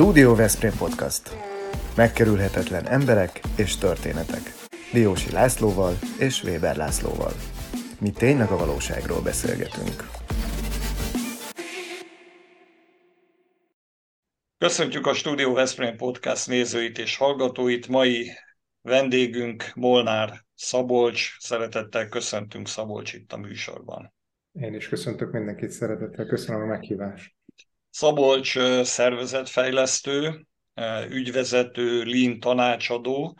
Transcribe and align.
Studio 0.00 0.34
Veszprém 0.34 0.72
Podcast. 0.78 1.36
Megkerülhetetlen 1.96 2.86
emberek 2.86 3.40
és 3.56 3.76
történetek. 3.76 4.42
Diósi 4.92 5.30
Lászlóval 5.32 5.92
és 6.18 6.42
Weber 6.42 6.76
Lászlóval. 6.76 7.32
Mi 8.00 8.10
tényleg 8.10 8.50
a 8.50 8.56
valóságról 8.56 9.22
beszélgetünk. 9.22 10.08
Köszöntjük 14.58 15.06
a 15.06 15.14
Studio 15.14 15.52
Veszprém 15.52 15.96
Podcast 15.96 16.48
nézőit 16.48 16.98
és 16.98 17.16
hallgatóit. 17.16 17.88
Mai 17.88 18.30
vendégünk 18.80 19.64
Molnár 19.74 20.44
Szabolcs. 20.54 21.36
Szeretettel 21.38 22.08
köszöntünk 22.08 22.68
Szabolcs 22.68 23.12
itt 23.12 23.32
a 23.32 23.36
műsorban. 23.36 24.14
Én 24.52 24.74
is 24.74 24.88
köszöntök 24.88 25.32
mindenkit 25.32 25.70
szeretettel, 25.70 26.26
köszönöm 26.26 26.62
a 26.62 26.66
meghívást. 26.66 27.37
Szabolcs 27.90 28.58
szervezetfejlesztő, 28.82 30.46
ügyvezető, 31.08 32.04
lean 32.04 32.40
tanácsadó, 32.40 33.38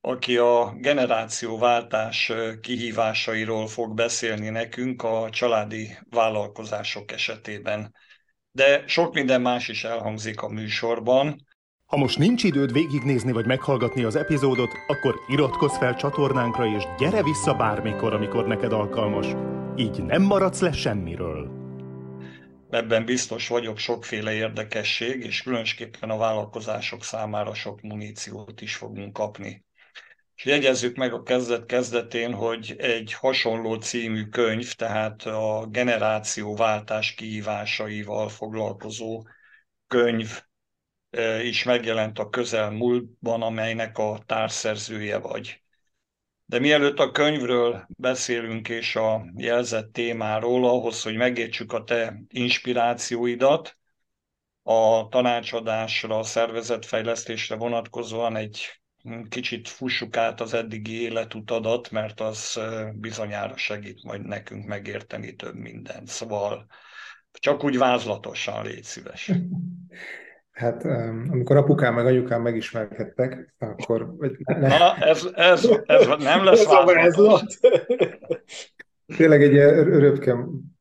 aki 0.00 0.36
a 0.36 0.72
generációváltás 0.76 2.32
kihívásairól 2.60 3.66
fog 3.66 3.94
beszélni 3.94 4.48
nekünk 4.48 5.02
a 5.02 5.28
családi 5.30 5.98
vállalkozások 6.10 7.12
esetében. 7.12 7.94
De 8.50 8.84
sok 8.86 9.14
minden 9.14 9.40
más 9.40 9.68
is 9.68 9.84
elhangzik 9.84 10.42
a 10.42 10.48
műsorban. 10.48 11.46
Ha 11.86 11.96
most 11.96 12.18
nincs 12.18 12.44
időd 12.44 12.72
végignézni 12.72 13.32
vagy 13.32 13.46
meghallgatni 13.46 14.04
az 14.04 14.16
epizódot, 14.16 14.70
akkor 14.86 15.14
iratkozz 15.28 15.76
fel 15.76 15.94
csatornánkra 15.94 16.66
és 16.66 16.82
gyere 16.98 17.22
vissza 17.22 17.54
bármikor, 17.54 18.14
amikor 18.14 18.46
neked 18.46 18.72
alkalmas. 18.72 19.26
Így 19.76 20.02
nem 20.02 20.22
maradsz 20.22 20.60
le 20.60 20.72
semmiről 20.72 21.61
ebben 22.72 23.04
biztos 23.04 23.48
vagyok, 23.48 23.78
sokféle 23.78 24.32
érdekesség, 24.32 25.24
és 25.24 25.42
különösképpen 25.42 26.10
a 26.10 26.16
vállalkozások 26.16 27.04
számára 27.04 27.54
sok 27.54 27.80
muníciót 27.80 28.60
is 28.60 28.74
fogunk 28.74 29.12
kapni. 29.12 29.64
És 30.34 30.44
jegyezzük 30.44 30.96
meg 30.96 31.12
a 31.12 31.22
kezdet 31.22 31.66
kezdetén, 31.66 32.32
hogy 32.32 32.74
egy 32.78 33.12
hasonló 33.12 33.74
című 33.74 34.24
könyv, 34.24 34.72
tehát 34.72 35.22
a 35.22 35.66
generációváltás 35.70 37.14
kihívásaival 37.14 38.28
foglalkozó 38.28 39.26
könyv 39.86 40.40
eh, 41.10 41.44
is 41.46 41.64
megjelent 41.64 42.18
a 42.18 42.28
közelmúltban, 42.28 43.42
amelynek 43.42 43.98
a 43.98 44.22
társszerzője 44.26 45.18
vagy. 45.18 45.61
De 46.44 46.58
mielőtt 46.58 46.98
a 46.98 47.10
könyvről 47.10 47.86
beszélünk 47.88 48.68
és 48.68 48.96
a 48.96 49.26
jelzett 49.36 49.92
témáról, 49.92 50.68
ahhoz, 50.68 51.02
hogy 51.02 51.16
megértsük 51.16 51.72
a 51.72 51.84
te 51.84 52.22
inspirációidat, 52.28 53.76
a 54.62 55.08
tanácsadásra, 55.08 56.18
a 56.18 56.22
szervezetfejlesztésre 56.22 57.56
vonatkozóan 57.56 58.36
egy 58.36 58.82
kicsit 59.28 59.68
fussuk 59.68 60.16
át 60.16 60.40
az 60.40 60.54
eddigi 60.54 61.00
életutadat, 61.00 61.90
mert 61.90 62.20
az 62.20 62.60
bizonyára 62.94 63.56
segít 63.56 64.02
majd 64.02 64.22
nekünk 64.26 64.66
megérteni 64.66 65.34
több 65.34 65.54
mindent. 65.54 66.08
Szóval 66.08 66.66
csak 67.32 67.64
úgy 67.64 67.78
vázlatosan 67.78 68.64
légy 68.64 68.84
szíves. 68.84 69.30
Hát 70.52 70.84
amikor 71.30 71.56
apukám 71.56 71.94
meg 71.94 72.06
anyukám 72.06 72.42
megismerkedtek, 72.42 73.54
akkor... 73.58 74.14
Ne... 74.44 74.78
Na, 74.78 74.96
ez, 74.96 75.28
ez, 75.34 75.68
ez 75.84 76.06
nem 76.06 76.44
lesz 76.44 76.66
ez 76.96 77.14
Tényleg 79.16 79.42
egy 79.42 79.54
röpke 79.84 80.36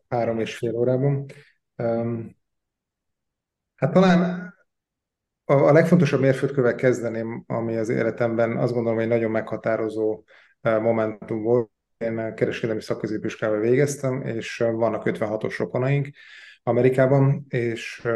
három 0.09 0.39
és 0.39 0.57
fél 0.57 0.75
órában. 0.75 1.25
Hát 3.75 3.91
talán 3.91 4.53
a, 5.45 5.53
a 5.53 5.71
legfontosabb 5.71 6.19
mérföldkövet 6.19 6.75
kezdeném, 6.75 7.43
ami 7.47 7.77
az 7.77 7.89
életemben 7.89 8.57
azt 8.57 8.73
gondolom, 8.73 8.97
hogy 8.97 9.07
nagyon 9.07 9.31
meghatározó 9.31 10.23
momentum 10.61 11.41
volt. 11.41 11.69
Én 11.97 12.33
kereskedelmi 12.35 12.81
szakközépiskolában 12.81 13.61
végeztem, 13.61 14.21
és 14.21 14.57
vannak 14.57 15.03
56-os 15.05 15.55
rokonaink, 15.57 16.07
Amerikában, 16.63 17.45
és 17.49 18.07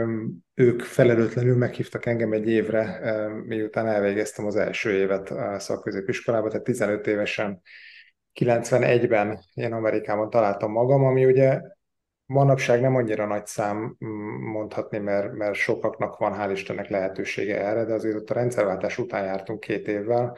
ők 0.53 0.81
felelőtlenül 0.81 1.57
meghívtak 1.57 2.05
engem 2.05 2.31
egy 2.31 2.47
évre, 2.47 2.99
miután 3.45 3.87
elvégeztem 3.87 4.45
az 4.45 4.55
első 4.55 4.91
évet 4.91 5.29
a 5.29 5.59
szakközépiskolában, 5.59 6.49
tehát 6.49 6.65
15 6.65 7.07
évesen. 7.07 7.61
91-ben 8.39 9.39
én 9.53 9.73
Amerikában 9.73 10.29
találtam 10.29 10.71
magam, 10.71 11.03
ami 11.03 11.25
ugye 11.25 11.61
manapság 12.25 12.81
nem 12.81 12.95
annyira 12.95 13.25
nagy 13.25 13.45
szám 13.45 13.95
mondhatni, 14.39 14.97
mert, 14.97 15.33
mert 15.33 15.53
sokaknak 15.53 16.17
van 16.17 16.33
hál' 16.37 16.51
Istennek 16.51 16.89
lehetősége 16.89 17.65
erre, 17.65 17.85
de 17.85 17.93
azért 17.93 18.15
ott 18.15 18.29
a 18.29 18.33
rendszerváltás 18.33 18.97
után 18.97 19.23
jártunk 19.23 19.59
két 19.59 19.87
évvel, 19.87 20.37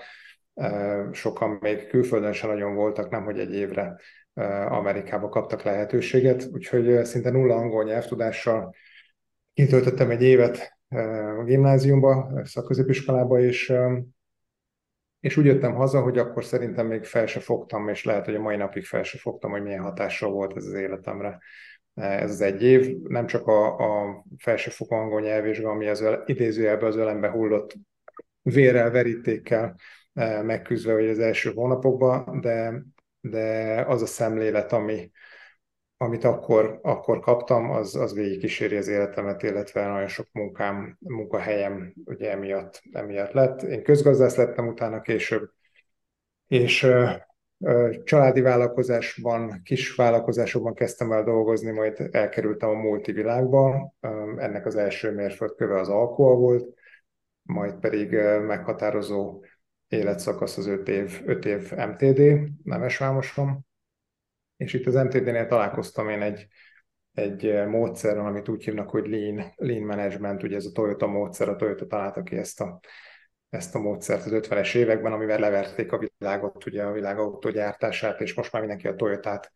sokan 1.11 1.57
még 1.61 1.87
külföldön 1.87 2.33
sem 2.33 2.49
nagyon 2.49 2.75
voltak, 2.75 3.09
nem 3.09 3.23
hogy 3.23 3.39
egy 3.39 3.53
évre 3.53 3.95
Amerikába 4.69 5.29
kaptak 5.29 5.61
lehetőséget, 5.61 6.49
úgyhogy 6.53 7.05
szinte 7.05 7.31
nulla 7.31 7.55
angol 7.55 7.83
nyelvtudással 7.83 8.75
kitöltöttem 9.53 10.09
egy 10.09 10.23
évet 10.23 10.77
a 11.37 11.43
gimnáziumba, 11.43 12.41
szakközépiskolába, 12.43 13.39
és, 13.39 13.73
és 15.19 15.37
úgy 15.37 15.45
jöttem 15.45 15.73
haza, 15.73 16.01
hogy 16.01 16.17
akkor 16.17 16.43
szerintem 16.43 16.87
még 16.87 17.03
fel 17.03 17.25
se 17.25 17.39
fogtam, 17.39 17.89
és 17.89 18.03
lehet, 18.03 18.25
hogy 18.25 18.35
a 18.35 18.41
mai 18.41 18.55
napig 18.55 18.85
fel 18.85 19.03
se 19.03 19.17
fogtam, 19.17 19.51
hogy 19.51 19.61
milyen 19.61 19.83
hatással 19.83 20.31
volt 20.31 20.57
ez 20.57 20.65
az 20.65 20.73
életemre. 20.73 21.39
Ez 21.93 22.31
az 22.31 22.41
egy 22.41 22.63
év, 22.63 22.97
nem 23.01 23.25
csak 23.25 23.47
a, 23.47 23.77
a 23.77 24.23
felsőfokú 24.37 24.95
angol 24.95 25.21
nyelvvizsga, 25.21 25.69
ami 25.69 25.87
az 25.87 26.05
idézőjelben 26.25 26.89
az 26.89 26.95
ölembe 26.95 27.29
hullott 27.29 27.75
vérrel, 28.41 28.91
verítékkel 28.91 29.75
megküzdve 30.43 30.93
hogy 30.93 31.09
az 31.09 31.19
első 31.19 31.51
hónapokban, 31.53 32.41
de 32.41 32.83
de 33.29 33.81
az 33.87 34.01
a 34.01 34.05
szemlélet, 34.05 34.71
ami, 34.71 35.11
amit 35.97 36.23
akkor, 36.23 36.79
akkor 36.81 37.19
kaptam, 37.19 37.69
az, 37.69 37.95
az 37.95 38.13
végigkíséri 38.13 38.75
az 38.75 38.87
életemet, 38.87 39.43
illetve 39.43 39.87
nagyon 39.87 40.07
sok 40.07 40.27
munkám, 40.31 40.97
munkahelyem 40.99 41.93
ugye 42.05 42.31
emiatt, 42.31 42.81
emiatt 42.91 43.31
lett. 43.31 43.61
Én 43.61 43.83
közgazdász 43.83 44.35
lettem 44.35 44.67
utána 44.67 45.01
később, 45.01 45.49
és 46.47 46.83
ö, 46.83 47.09
ö, 47.59 47.95
családi 48.03 48.41
vállalkozásban, 48.41 49.61
kis 49.63 49.95
vállalkozásokban 49.95 50.73
kezdtem 50.73 51.11
el 51.11 51.23
dolgozni, 51.23 51.71
majd 51.71 52.09
elkerültem 52.11 52.69
a 52.69 52.73
multivilágba. 52.73 53.93
Ennek 54.37 54.65
az 54.65 54.75
első 54.75 55.11
mérföldköve 55.11 55.79
az 55.79 55.89
alkohol 55.89 56.35
volt, 56.35 56.75
majd 57.41 57.73
pedig 57.79 58.11
meghatározó 58.47 59.43
életszakasz 59.87 60.57
az 60.57 60.67
5 60.67 60.87
év, 60.87 61.21
5 61.25 61.45
év 61.45 61.71
MTD, 61.71 62.49
Nemesvámoson, 62.63 63.65
és 64.57 64.73
itt 64.73 64.85
az 64.85 64.93
MTD-nél 64.93 65.47
találkoztam 65.47 66.09
én 66.09 66.21
egy, 66.21 66.47
egy 67.13 67.67
módszerrel, 67.67 68.25
amit 68.25 68.49
úgy 68.49 68.63
hívnak, 68.63 68.89
hogy 68.89 69.07
Lean, 69.07 69.53
Lean 69.55 69.83
Management, 69.83 70.43
ugye 70.43 70.55
ez 70.55 70.65
a 70.65 70.71
Toyota 70.71 71.07
módszer, 71.07 71.49
a 71.49 71.55
Toyota 71.55 71.87
találta 71.87 72.23
ki 72.23 72.37
ezt 72.37 72.61
a, 72.61 72.79
ezt 73.49 73.75
a 73.75 73.79
módszert 73.79 74.25
az 74.25 74.31
50-es 74.33 74.75
években, 74.75 75.13
amivel 75.13 75.39
leverték 75.39 75.91
a 75.91 76.09
világot, 76.17 76.65
ugye 76.65 76.83
a 76.83 76.91
világ 76.91 77.19
autógyártását, 77.19 78.21
és 78.21 78.33
most 78.33 78.51
már 78.51 78.61
mindenki 78.61 78.87
a 78.87 78.95
Toyotát 78.95 79.51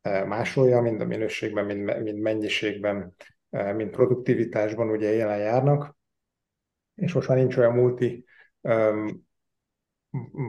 e, 0.00 0.24
másolja, 0.24 0.80
mind 0.80 1.00
a 1.00 1.06
minőségben, 1.06 1.64
mind, 1.64 2.02
mind 2.02 2.18
mennyiségben, 2.18 3.14
e, 3.50 3.72
mind 3.72 3.90
produktivitásban 3.90 4.90
ugye 4.90 5.12
jelen 5.12 5.38
járnak, 5.38 5.96
és 6.94 7.12
most 7.12 7.28
már 7.28 7.38
nincs 7.38 7.56
olyan 7.56 7.74
multi 7.74 8.24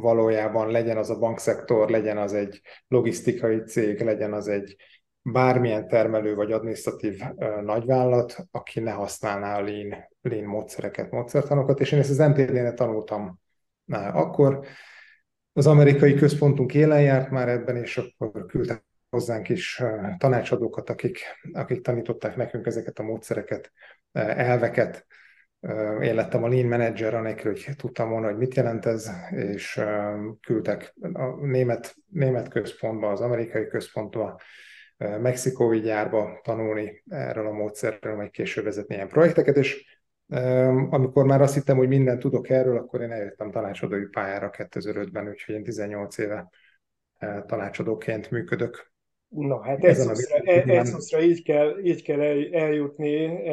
valójában 0.05 0.71
legyen 0.71 0.97
az 0.97 1.09
a 1.09 1.19
bankszektor, 1.19 1.89
legyen 1.89 2.17
az 2.17 2.33
egy 2.33 2.61
logisztikai 2.87 3.63
cég, 3.63 4.01
legyen 4.01 4.33
az 4.33 4.47
egy 4.47 4.75
bármilyen 5.21 5.87
termelő 5.87 6.35
vagy 6.35 6.51
adminisztratív 6.51 7.21
nagyvállalat, 7.61 8.35
aki 8.51 8.79
ne 8.79 8.91
használná 8.91 9.57
a 9.57 9.61
lean, 9.61 9.95
lean 10.21 10.43
módszereket, 10.43 11.11
módszertanokat, 11.11 11.79
és 11.79 11.91
én 11.91 11.99
ezt 11.99 12.09
az 12.09 12.17
MTD-nél 12.17 12.73
tanultam 12.73 13.39
akkor. 13.91 14.65
Az 15.53 15.67
amerikai 15.67 16.13
központunk 16.13 16.73
élen 16.73 17.01
járt 17.01 17.29
már 17.29 17.49
ebben, 17.49 17.75
és 17.75 17.97
akkor 17.97 18.45
küldtek 18.45 18.83
hozzánk 19.09 19.49
is 19.49 19.83
tanácsadókat, 20.17 20.89
akik, 20.89 21.19
akik 21.53 21.81
tanították 21.81 22.35
nekünk 22.35 22.65
ezeket 22.65 22.99
a 22.99 23.03
módszereket, 23.03 23.71
elveket, 24.11 25.05
én 26.01 26.15
lettem 26.15 26.43
a 26.43 26.47
lean 26.47 26.67
manager, 26.67 27.13
anélkül, 27.13 27.51
hogy 27.51 27.75
tudtam 27.77 28.09
volna, 28.09 28.27
hogy 28.27 28.37
mit 28.37 28.55
jelent 28.55 28.85
ez, 28.85 29.11
és 29.31 29.81
küldtek 30.41 30.93
a 31.13 31.45
német, 31.45 31.95
német 32.09 32.47
központba, 32.47 33.09
az 33.09 33.21
amerikai 33.21 33.67
központba, 33.67 34.39
mexikói 34.97 35.79
gyárba 35.79 36.39
tanulni 36.43 37.03
erről 37.09 37.47
a 37.47 37.51
módszerről, 37.51 38.15
majd 38.15 38.29
később 38.29 38.63
vezetni 38.63 38.95
ilyen 38.95 39.07
projekteket, 39.07 39.57
és 39.57 39.99
amikor 40.89 41.25
már 41.25 41.41
azt 41.41 41.53
hittem, 41.53 41.77
hogy 41.77 41.87
mindent 41.87 42.19
tudok 42.19 42.49
erről, 42.49 42.77
akkor 42.77 43.01
én 43.01 43.11
eljöttem 43.11 43.51
tanácsadói 43.51 44.05
pályára 44.05 44.49
2005-ben, 44.57 45.27
úgyhogy 45.27 45.55
én 45.55 45.63
18 45.63 46.17
éve 46.17 46.49
tanácsadóként 47.45 48.31
működök. 48.31 48.91
Na 49.27 49.63
hát 49.63 49.83
Eszuszra, 49.83 50.37
Eszuszra 50.65 51.21
így 51.21 51.43
kell, 51.43 51.79
így 51.83 52.03
kell 52.03 52.21
eljutni 52.51 53.49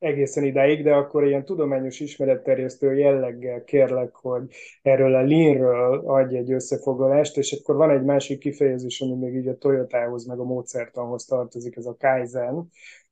egészen 0.00 0.44
idáig, 0.44 0.82
de 0.82 0.94
akkor 0.94 1.26
ilyen 1.26 1.44
tudományos 1.44 2.00
ismeretterjesztő 2.00 2.94
jelleggel 2.94 3.64
kérlek, 3.64 4.14
hogy 4.14 4.42
erről 4.82 5.14
a 5.14 5.22
leanről 5.22 6.02
adj 6.06 6.36
egy 6.36 6.52
összefoglalást, 6.52 7.36
és 7.36 7.52
akkor 7.52 7.76
van 7.76 7.90
egy 7.90 8.02
másik 8.02 8.38
kifejezés, 8.38 9.00
ami 9.00 9.14
még 9.14 9.34
így 9.34 9.48
a 9.48 9.56
Toyotához, 9.56 10.26
meg 10.26 10.38
a 10.38 10.44
módszertanhoz 10.44 11.24
tartozik, 11.24 11.76
ez 11.76 11.86
a 11.86 11.96
Kaizen. 11.98 12.70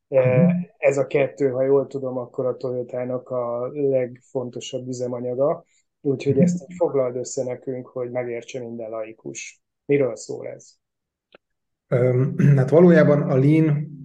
Uh-huh. 0.08 0.52
Ez 0.78 0.98
a 0.98 1.06
kettő, 1.06 1.48
ha 1.48 1.62
jól 1.62 1.86
tudom, 1.86 2.18
akkor 2.18 2.46
a 2.46 2.56
Toyotának 2.56 3.30
a 3.30 3.70
legfontosabb 3.72 4.88
üzemanyaga, 4.88 5.64
úgyhogy 6.00 6.32
uh-huh. 6.32 6.46
ezt 6.46 6.66
foglald 6.76 7.16
össze 7.16 7.44
nekünk, 7.44 7.86
hogy 7.86 8.10
megértse 8.10 8.60
minden 8.60 8.90
laikus. 8.90 9.62
Miről 9.86 10.16
szól 10.16 10.46
ez? 10.46 10.76
Hát 12.56 12.70
valójában 12.70 13.22
a 13.22 13.36
Lean 13.36 13.97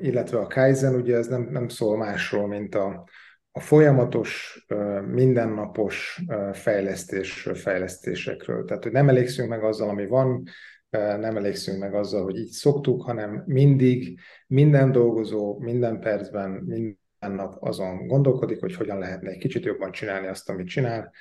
illetve 0.00 0.38
a 0.38 0.46
Kaizen, 0.46 0.94
ugye 0.94 1.16
ez 1.16 1.26
nem, 1.26 1.48
nem 1.50 1.68
szól 1.68 1.96
másról, 1.96 2.46
mint 2.46 2.74
a, 2.74 3.08
a 3.50 3.60
folyamatos, 3.60 4.64
mindennapos 5.06 6.22
fejlesztésről, 6.52 7.54
fejlesztésekről. 7.54 8.64
Tehát, 8.64 8.82
hogy 8.82 8.92
nem 8.92 9.08
elégszünk 9.08 9.48
meg 9.48 9.64
azzal, 9.64 9.88
ami 9.88 10.06
van, 10.06 10.42
nem 10.90 11.36
elégszünk 11.36 11.78
meg 11.78 11.94
azzal, 11.94 12.22
hogy 12.22 12.38
így 12.38 12.50
szoktuk, 12.50 13.02
hanem 13.02 13.42
mindig, 13.46 14.20
minden 14.46 14.92
dolgozó, 14.92 15.58
minden 15.58 16.00
percben, 16.00 16.50
minden 16.50 16.96
nap 17.18 17.56
azon 17.60 18.06
gondolkodik, 18.06 18.60
hogy 18.60 18.74
hogyan 18.74 18.98
lehetne 18.98 19.30
egy 19.30 19.38
kicsit 19.38 19.64
jobban 19.64 19.92
csinálni 19.92 20.26
azt, 20.26 20.48
amit 20.48 20.68
csinál, 20.68 21.12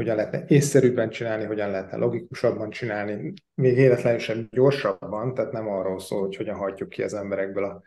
hogyan 0.00 0.16
lehetne 0.16 0.44
észszerűbben 0.46 1.10
csinálni, 1.10 1.44
hogyan 1.44 1.70
lehetne 1.70 1.96
logikusabban 1.96 2.70
csinálni, 2.70 3.32
még 3.54 3.76
életlenül 3.76 4.18
sem 4.18 4.48
gyorsabban, 4.50 5.34
tehát 5.34 5.52
nem 5.52 5.68
arról 5.68 6.00
szól, 6.00 6.20
hogy 6.20 6.36
hogyan 6.36 6.56
hagyjuk 6.56 6.88
ki 6.88 7.02
az 7.02 7.14
emberekből 7.14 7.64
a, 7.64 7.82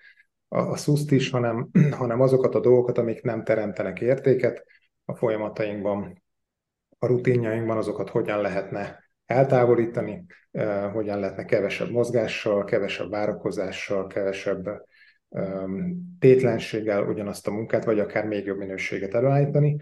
a, 0.47 0.57
a 0.57 0.75
szuszt 0.75 1.11
is, 1.11 1.29
hanem, 1.29 1.69
hanem 2.01 2.21
azokat 2.21 2.55
a 2.55 2.59
dolgokat, 2.59 2.97
amik 2.97 3.21
nem 3.21 3.43
teremtenek 3.43 4.01
értéket 4.01 4.65
a 5.05 5.15
folyamatainkban, 5.15 6.23
a 6.99 7.05
rutinjainkban, 7.05 7.77
azokat 7.77 8.09
hogyan 8.09 8.41
lehetne 8.41 9.03
eltávolítani, 9.25 10.25
eh, 10.51 10.91
hogyan 10.91 11.19
lehetne 11.19 11.45
kevesebb 11.45 11.89
mozgással, 11.89 12.63
kevesebb 12.63 13.09
várakozással, 13.09 14.07
kevesebb 14.07 14.69
um, 15.29 16.15
tétlenséggel 16.19 17.03
ugyanazt 17.03 17.47
a 17.47 17.51
munkát, 17.51 17.85
vagy 17.85 17.99
akár 17.99 18.25
még 18.25 18.45
jobb 18.45 18.57
minőséget 18.57 19.13
előállítani. 19.13 19.77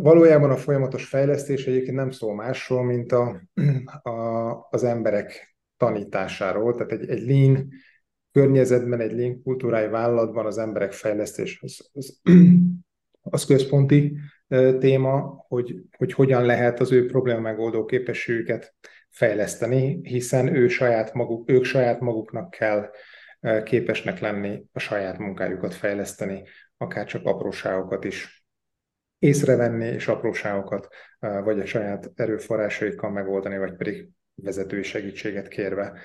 Valójában 0.00 0.50
a 0.50 0.56
folyamatos 0.56 1.08
fejlesztés 1.08 1.66
egyébként 1.66 1.96
nem 1.96 2.10
szól 2.10 2.34
másról, 2.34 2.84
mint 2.84 3.12
a, 3.12 3.42
a, 4.02 4.66
az 4.70 4.84
emberek 4.84 5.56
tanításáról. 5.76 6.74
Tehát 6.74 6.92
egy, 6.92 7.08
egy 7.08 7.26
lean 7.26 7.68
környezetben, 8.32 9.00
egy 9.00 9.12
lean 9.12 9.42
kultúrájú 9.42 9.90
vállalatban 9.90 10.46
az 10.46 10.58
emberek 10.58 10.92
fejlesztés 10.92 11.60
az, 11.62 11.90
az, 11.92 12.20
az 13.20 13.44
központi 13.44 14.16
téma, 14.78 15.44
hogy, 15.48 15.74
hogy 15.96 16.12
hogyan 16.12 16.44
lehet 16.44 16.80
az 16.80 16.92
ő 16.92 17.06
probléma 17.06 17.40
megoldó 17.40 17.84
képességüket 17.84 18.74
fejleszteni, 19.08 20.00
hiszen 20.02 20.54
ő 20.54 20.68
saját 20.68 21.14
maguk, 21.14 21.50
ők 21.50 21.64
saját 21.64 22.00
maguknak 22.00 22.50
kell 22.50 22.90
képesnek 23.64 24.20
lenni 24.20 24.64
a 24.72 24.78
saját 24.78 25.18
munkájukat 25.18 25.74
fejleszteni, 25.74 26.42
akár 26.76 27.06
csak 27.06 27.26
apróságokat 27.26 28.04
is 28.04 28.39
észrevenni 29.20 29.86
és 29.86 30.08
apróságokat, 30.08 30.88
vagy 31.18 31.60
a 31.60 31.66
saját 31.66 32.10
erőforrásaikkal 32.14 33.10
megoldani, 33.10 33.58
vagy 33.58 33.76
pedig 33.76 34.08
vezetői 34.34 34.82
segítséget 34.82 35.48
kérve 35.48 36.00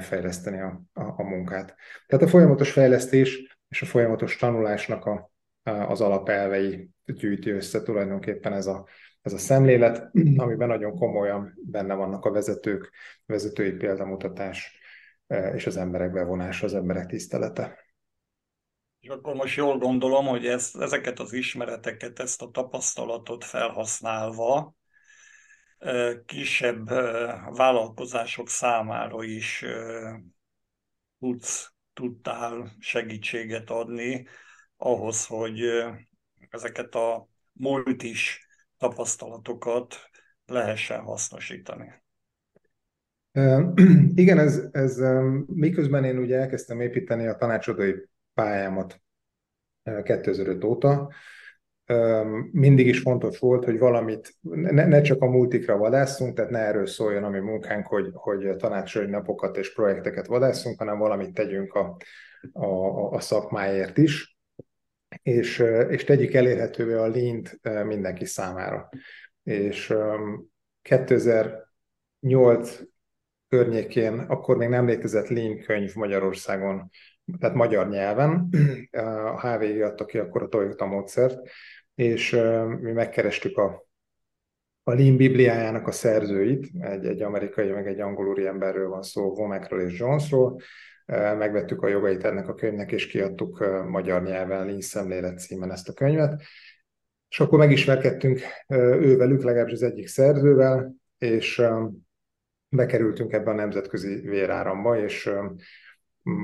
fejleszteni 0.00 0.60
a, 0.60 0.82
a, 0.92 1.02
a 1.02 1.22
munkát. 1.22 1.74
Tehát 2.06 2.24
a 2.24 2.28
folyamatos 2.28 2.72
fejlesztés 2.72 3.58
és 3.68 3.82
a 3.82 3.86
folyamatos 3.86 4.36
tanulásnak 4.36 5.04
a, 5.04 5.30
az 5.62 6.00
alapelvei 6.00 6.90
gyűjti 7.04 7.50
össze 7.50 7.82
tulajdonképpen 7.82 8.52
ez 8.52 8.66
a, 8.66 8.86
ez 9.22 9.32
a 9.32 9.38
szemlélet, 9.38 10.10
amiben 10.36 10.68
nagyon 10.68 10.96
komolyan 10.96 11.54
benne 11.66 11.94
vannak 11.94 12.24
a 12.24 12.30
vezetők, 12.30 12.90
vezetői 13.26 13.72
példamutatás 13.72 14.78
és 15.54 15.66
az 15.66 15.76
emberek 15.76 16.12
bevonása, 16.12 16.66
az 16.66 16.74
emberek 16.74 17.06
tisztelete. 17.06 17.78
És 19.00 19.08
akkor 19.08 19.34
most 19.34 19.56
jól 19.56 19.78
gondolom, 19.78 20.26
hogy 20.26 20.46
ezt, 20.46 20.76
ezeket 20.76 21.18
az 21.18 21.32
ismereteket, 21.32 22.18
ezt 22.18 22.42
a 22.42 22.50
tapasztalatot 22.50 23.44
felhasználva 23.44 24.74
kisebb 26.26 26.88
vállalkozások 27.54 28.48
számára 28.48 29.24
is 29.24 29.64
tudsz, 31.20 31.72
tudtál 31.92 32.76
segítséget 32.78 33.70
adni 33.70 34.26
ahhoz, 34.76 35.26
hogy 35.26 35.60
ezeket 36.50 36.94
a 36.94 37.28
múlt 37.52 38.02
is 38.02 38.46
tapasztalatokat 38.78 39.96
lehessen 40.46 41.00
hasznosítani. 41.00 41.92
Igen, 44.14 44.38
ez, 44.38 44.68
ez 44.72 44.98
miközben 45.46 46.04
én 46.04 46.18
ugye 46.18 46.36
elkezdtem 46.36 46.80
építeni 46.80 47.26
a 47.26 47.36
tanácsadói 47.36 47.92
pályámat 48.38 49.00
2005 50.02 50.64
óta. 50.64 51.12
Mindig 52.52 52.86
is 52.86 53.00
fontos 53.00 53.38
volt, 53.38 53.64
hogy 53.64 53.78
valamit, 53.78 54.34
ne, 54.40 54.86
ne 54.86 55.00
csak 55.00 55.22
a 55.22 55.26
multikra 55.26 55.76
vadászunk, 55.76 56.34
tehát 56.34 56.50
ne 56.50 56.58
erről 56.58 56.86
szóljon 56.86 57.24
a 57.24 57.28
mi 57.28 57.38
munkánk, 57.38 57.86
hogy, 57.86 58.10
hogy 58.12 58.56
tanácsolói 58.56 59.10
napokat 59.10 59.56
és 59.56 59.72
projekteket 59.72 60.26
vadászunk, 60.26 60.78
hanem 60.78 60.98
valamit 60.98 61.34
tegyünk 61.34 61.74
a, 61.74 61.96
a, 62.52 62.66
a 63.10 63.20
szakmáért 63.20 63.98
is, 63.98 64.38
és, 65.22 65.64
és 65.88 66.04
tegyük 66.04 66.34
elérhetővé 66.34 66.92
a 66.92 67.06
lint 67.06 67.60
mindenki 67.84 68.24
számára. 68.24 68.88
És 69.42 69.94
2008 70.82 72.80
környékén, 73.48 74.18
akkor 74.18 74.56
még 74.56 74.68
nem 74.68 74.86
létezett 74.86 75.28
Lean 75.28 75.58
könyv 75.58 75.94
Magyarországon 75.94 76.90
tehát 77.38 77.56
magyar 77.56 77.88
nyelven. 77.88 78.48
A 79.34 79.48
HVG 79.48 79.80
adta 79.80 80.04
ki 80.04 80.18
akkor 80.18 80.42
a 80.42 80.48
Toyota 80.48 80.86
módszert, 80.86 81.48
és 81.94 82.30
mi 82.80 82.92
megkerestük 82.92 83.58
a, 83.58 83.88
a 84.82 84.92
Lean 84.92 85.16
Bibliájának 85.16 85.86
a 85.86 85.92
szerzőit, 85.92 86.70
egy, 86.80 87.06
egy 87.06 87.22
amerikai, 87.22 87.70
meg 87.70 87.86
egy 87.86 88.00
angol 88.00 88.46
emberről 88.46 88.88
van 88.88 89.02
szó, 89.02 89.34
Vomekről 89.34 89.80
és 89.80 89.98
Jonesról, 89.98 90.60
megvettük 91.38 91.82
a 91.82 91.88
jogait 91.88 92.24
ennek 92.24 92.48
a 92.48 92.54
könyvnek, 92.54 92.92
és 92.92 93.06
kiadtuk 93.06 93.64
magyar 93.88 94.22
nyelven 94.22 94.66
Lean 94.66 94.80
szemlélet 94.80 95.38
címen 95.38 95.70
ezt 95.70 95.88
a 95.88 95.92
könyvet. 95.92 96.42
És 97.28 97.40
akkor 97.40 97.58
megismerkedtünk 97.58 98.40
ővelük, 99.00 99.42
legalábbis 99.42 99.72
az 99.72 99.82
egyik 99.82 100.06
szerzővel, 100.06 100.94
és 101.18 101.62
bekerültünk 102.68 103.32
ebbe 103.32 103.50
a 103.50 103.54
nemzetközi 103.54 104.14
véráramba, 104.14 104.98
és 104.98 105.30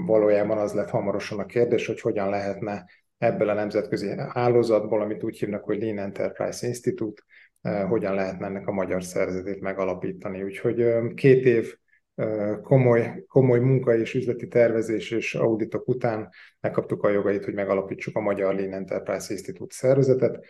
valójában 0.06 0.58
az 0.58 0.72
lett 0.72 0.90
hamarosan 0.90 1.38
a 1.38 1.46
kérdés, 1.46 1.86
hogy 1.86 2.00
hogyan 2.00 2.30
lehetne 2.30 2.84
ebből 3.18 3.48
a 3.48 3.54
nemzetközi 3.54 4.08
hálózatból, 4.28 5.00
amit 5.00 5.22
úgy 5.22 5.38
hívnak, 5.38 5.64
hogy 5.64 5.82
Lean 5.82 5.98
Enterprise 5.98 6.66
Institute, 6.66 7.22
eh, 7.60 7.88
hogyan 7.88 8.14
lehetne 8.14 8.46
ennek 8.46 8.66
a 8.66 8.72
magyar 8.72 9.04
szerzetét 9.04 9.60
megalapítani. 9.60 10.42
Úgyhogy 10.42 10.80
eh, 10.80 11.02
két 11.14 11.44
év 11.44 11.76
eh, 12.14 12.56
komoly, 12.62 13.24
komoly 13.28 13.58
munka 13.58 13.96
és 13.96 14.14
üzleti 14.14 14.48
tervezés 14.48 15.10
és 15.10 15.34
auditok 15.34 15.88
után 15.88 16.28
megkaptuk 16.60 17.02
a 17.02 17.10
jogait, 17.10 17.44
hogy 17.44 17.54
megalapítsuk 17.54 18.16
a 18.16 18.20
Magyar 18.20 18.54
Lean 18.54 18.72
Enterprise 18.72 19.32
Institute 19.32 19.74
szervezetet, 19.74 20.44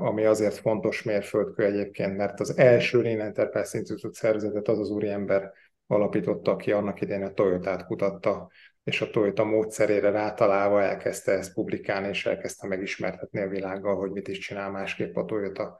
ami 0.00 0.24
azért 0.24 0.54
fontos 0.54 1.02
mérföldkő 1.02 1.64
egyébként, 1.64 2.16
mert 2.16 2.40
az 2.40 2.58
első 2.58 3.02
Lean 3.02 3.20
Enterprise 3.20 3.78
Institute 3.78 4.18
szervezetet 4.18 4.68
az 4.68 4.78
az 4.78 4.90
úriember 4.90 5.52
alapította, 5.88 6.50
aki 6.50 6.72
annak 6.72 7.00
idején 7.00 7.24
a 7.24 7.32
Toyota-t 7.32 7.84
kutatta, 7.84 8.48
és 8.84 9.00
a 9.00 9.10
Toyota 9.10 9.44
módszerére 9.44 10.10
rátalálva 10.10 10.82
elkezdte 10.82 11.32
ezt 11.32 11.52
publikálni, 11.52 12.08
és 12.08 12.26
elkezdte 12.26 12.66
megismertetni 12.66 13.40
a 13.40 13.48
világgal, 13.48 13.96
hogy 13.96 14.10
mit 14.10 14.28
is 14.28 14.38
csinál 14.38 14.70
másképp 14.70 15.16
a 15.16 15.24
Toyota, 15.24 15.78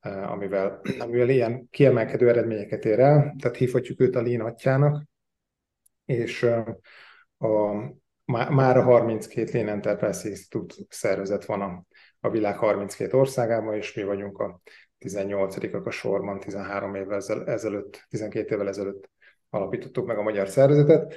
eh, 0.00 0.32
amivel, 0.32 0.80
amivel 0.98 1.28
ilyen 1.28 1.68
kiemelkedő 1.70 2.28
eredményeket 2.28 2.84
ér 2.84 2.98
el, 2.98 3.34
tehát 3.38 3.56
hívhatjuk 3.56 4.00
őt 4.00 4.16
a 4.16 4.22
Lean 4.22 4.40
atyának, 4.40 5.04
és 6.04 6.42
eh, 6.42 6.64
a, 7.38 7.74
már 8.26 8.76
a 8.76 8.82
32 8.82 9.52
Lean 9.52 9.68
Enterprise 9.68 10.28
Institute 10.28 10.74
szervezet 10.88 11.44
van 11.44 11.60
a, 11.60 11.84
a 12.20 12.30
világ 12.30 12.56
32 12.56 13.16
országában, 13.16 13.74
és 13.74 13.94
mi 13.94 14.02
vagyunk 14.02 14.38
a 14.38 14.60
18 14.98 15.56
a 15.86 15.90
sorban 15.90 16.40
13 16.40 16.94
évvel 16.94 17.22
ezelőtt, 17.46 18.06
12 18.08 18.54
évvel 18.54 18.68
ezelőtt 18.68 19.12
alapítottuk 19.54 20.06
meg 20.06 20.18
a 20.18 20.22
magyar 20.22 20.48
szervezetet, 20.48 21.14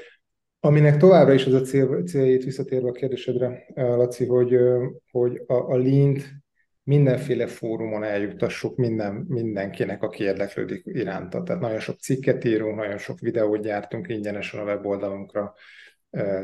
aminek 0.59 0.97
továbbra 0.97 1.33
is 1.33 1.45
az 1.45 1.53
a 1.53 1.61
cél, 1.61 2.03
céljét 2.03 2.43
visszatérve 2.43 2.87
a 2.87 2.91
kérdésedre, 2.91 3.65
Laci, 3.75 4.25
hogy, 4.25 4.57
hogy 5.11 5.41
a, 5.47 5.53
a 5.53 5.75
lint 5.75 6.29
mindenféle 6.83 7.47
fórumon 7.47 8.03
eljuttassuk 8.03 8.77
minden, 8.77 9.13
mindenkinek, 9.27 10.03
aki 10.03 10.23
érdeklődik 10.23 10.81
iránta. 10.85 11.43
Tehát 11.43 11.61
nagyon 11.61 11.79
sok 11.79 11.99
cikket 11.99 12.43
írunk, 12.43 12.75
nagyon 12.75 12.97
sok 12.97 13.19
videót 13.19 13.61
gyártunk 13.61 14.09
ingyenesen 14.09 14.59
a 14.59 14.63
weboldalunkra, 14.63 15.53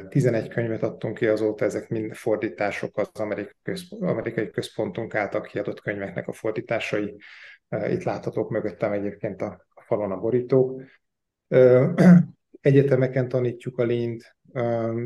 11 0.10 0.48
könyvet 0.48 0.84
adtunk 0.84 1.18
ki 1.18 1.28
azóta, 1.28 1.66
ezek 1.66 1.90
mind 1.90 2.14
fordítások 2.14 2.98
az 2.98 3.10
amerikai 4.00 4.50
központunk 4.50 5.16
által 5.16 5.42
kiadott 5.42 5.82
könyveknek 5.82 6.28
a 6.28 6.34
fordításai. 6.34 7.16
Itt 7.90 8.04
láthatók 8.04 8.50
mögöttem 8.50 8.92
egyébként 8.92 9.42
a 9.42 9.66
falon 9.86 10.12
a 10.12 10.20
borítók. 10.20 10.82
Egyetemeken 12.62 13.28
tanítjuk 13.28 13.78
a 13.78 13.84
Lint, 13.84 14.38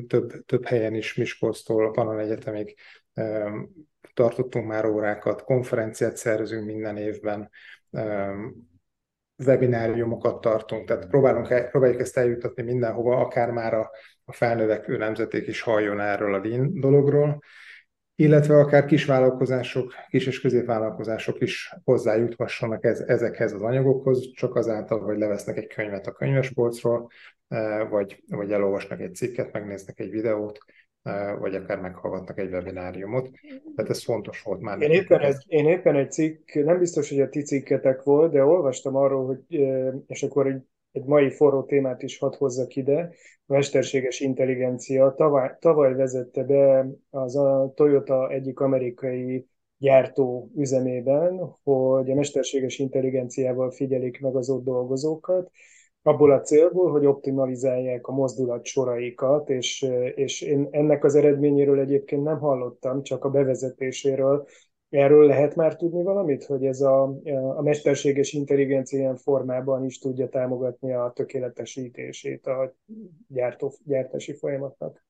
több, 0.08 0.46
több 0.46 0.66
helyen 0.66 0.96
is, 0.96 1.16
Miskolctól 1.16 1.86
a 1.86 1.92
Panon 1.92 2.20
Egyetemig 2.20 2.76
tartottunk 4.14 4.68
már 4.68 4.86
órákat, 4.86 5.44
konferenciát 5.44 6.18
szervezünk 6.18 6.66
minden 6.66 6.98
évben, 6.98 7.50
webináriumokat 9.46 10.42
tartunk, 10.42 10.88
tehát 10.88 11.08
próbálunk, 11.08 11.70
próbáljuk 11.70 12.00
ezt 12.00 12.18
eljutatni 12.18 12.64
mindenhova, 12.64 13.18
akár 13.18 13.52
már 13.52 13.74
a, 13.74 13.92
a 14.26 14.34
felnövekvő 14.34 14.98
nemzeték 14.98 15.48
is 15.48 15.62
halljon 15.62 16.00
erről 16.00 16.34
a 16.34 16.42
Lean 16.44 16.80
dologról, 16.80 17.44
illetve 18.20 18.58
akár 18.58 18.86
kisvállalkozások, 18.86 19.94
kis 20.10 20.28
és 20.28 20.42
középvállalkozások 20.42 21.42
is 21.42 21.74
hozzájuthassanak 21.84 22.84
ez, 22.84 23.00
ezekhez 23.00 23.54
az 23.54 23.62
anyagokhoz, 23.62 24.32
csak 24.32 24.56
azáltal, 24.56 25.00
hogy 25.00 25.18
levesznek 25.18 25.58
egy 25.58 25.68
könyvet 25.68 26.08
a 26.08 26.12
könyvespolcról, 26.12 27.10
eh, 27.48 27.90
vagy, 27.90 28.24
vagy 28.28 28.52
elolvasnak 28.52 29.00
egy 29.00 29.16
cikket, 29.16 29.54
megnéznek 29.54 30.00
egy 30.00 30.10
videót, 30.10 30.60
vagy 31.40 31.56
akár 31.56 31.80
meghallgatnak 31.80 32.40
egy 32.40 32.52
webináriumot. 32.52 33.30
Tehát 33.76 33.92
ez 33.92 34.04
fontos 34.04 34.42
volt 34.42 34.62
már. 34.62 34.82
Én 34.82 34.92
éppen, 34.92 35.20
egy, 35.20 35.44
én 35.48 35.66
éppen 35.66 35.96
egy 35.96 36.12
cikk, 36.12 36.54
nem 36.54 36.80
biztos, 36.80 37.10
hogy 37.10 37.20
a 37.20 37.30
ti 37.30 37.42
cikketek 37.42 38.04
volt, 38.04 38.32
de 38.32 38.44
olvastam 38.44 38.96
arról, 38.96 39.26
hogy, 39.26 39.60
és 40.08 40.24
akkor 40.24 40.48
egy, 40.48 40.62
egy 40.98 41.06
mai 41.06 41.30
forró 41.30 41.64
témát 41.64 42.04
is 42.04 42.18
hadd 42.18 42.36
hozzak 42.38 42.76
ide, 42.76 43.14
a 43.46 43.54
mesterséges 43.54 44.20
intelligencia. 44.20 45.14
Tavaly, 45.18 45.56
tavaly 45.60 45.94
vezette 45.94 46.44
be 46.44 46.88
az 47.10 47.36
a 47.36 47.72
Toyota 47.76 48.30
egyik 48.30 48.60
amerikai 48.60 49.48
gyártó 49.78 50.52
üzemében, 50.56 51.56
hogy 51.64 52.12
a 52.12 52.16
mesterséges 52.16 52.80
intelligenciával 52.80 53.72
figyelik 53.72 54.22
meg 54.22 54.36
az 54.36 54.50
ott 54.50 54.64
dolgozókat, 54.64 55.52
abból 56.02 56.32
a 56.32 56.42
célból, 56.42 56.92
hogy 56.92 57.06
optimalizálják 57.06 58.08
a 58.08 58.12
mozdulat 58.12 58.66
soraikat, 58.66 59.50
és, 59.50 59.92
és 60.16 60.42
én 60.42 60.68
ennek 60.72 61.04
az 61.04 61.16
eredményéről 61.16 61.80
egyébként 61.80 62.24
nem 62.24 62.40
hallottam, 62.40 63.04
csak 63.04 63.26
a 63.26 63.30
bevezetéséről. 63.30 64.46
Erről 64.90 65.26
lehet 65.26 65.56
már 65.56 65.76
tudni 65.76 66.04
valamit, 66.04 66.44
hogy 66.44 66.66
ez 66.66 66.82
a, 66.82 67.04
a 67.58 67.62
mesterséges 67.62 68.34
intelligencia 68.34 69.00
ilyen 69.00 69.16
formában 69.16 69.86
is 69.86 70.00
tudja 70.00 70.30
támogatni 70.30 70.94
a 70.94 71.12
tökéletesítését 71.16 72.46
a 72.46 72.76
gyártó, 73.28 73.74
gyártási 73.84 74.34
folyamatnak? 74.34 75.06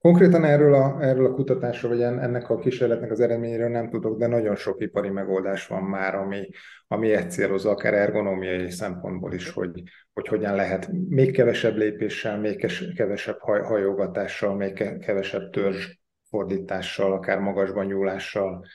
Konkrétan 0.00 0.44
erről 0.44 0.74
a, 0.74 0.98
erről 1.00 1.26
a 1.26 1.34
kutatásról, 1.34 1.92
vagy 1.92 2.02
ennek 2.02 2.50
a 2.50 2.58
kísérletnek 2.58 3.10
az 3.10 3.20
eredményéről 3.20 3.68
nem 3.68 3.90
tudok, 3.90 4.18
de 4.18 4.26
nagyon 4.26 4.54
sok 4.54 4.80
ipari 4.80 5.08
megoldás 5.08 5.66
van 5.66 5.82
már, 5.82 6.14
ami, 6.14 6.48
ami 6.86 7.12
egy 7.12 7.30
célozza, 7.30 7.70
akár 7.70 7.94
ergonómiai 7.94 8.70
szempontból 8.70 9.32
is, 9.32 9.50
hogy, 9.50 9.82
hogy 10.12 10.28
hogyan 10.28 10.54
lehet 10.54 10.90
még 11.08 11.32
kevesebb 11.32 11.76
lépéssel, 11.76 12.38
még 12.38 12.66
kevesebb 12.96 13.38
hajogatással, 13.40 14.54
még 14.54 14.98
kevesebb 14.98 15.50
törzs 15.50 16.01
fordítással, 16.32 17.12
akár 17.12 17.38
magasban 17.38 17.86
nyúlással 17.86 18.66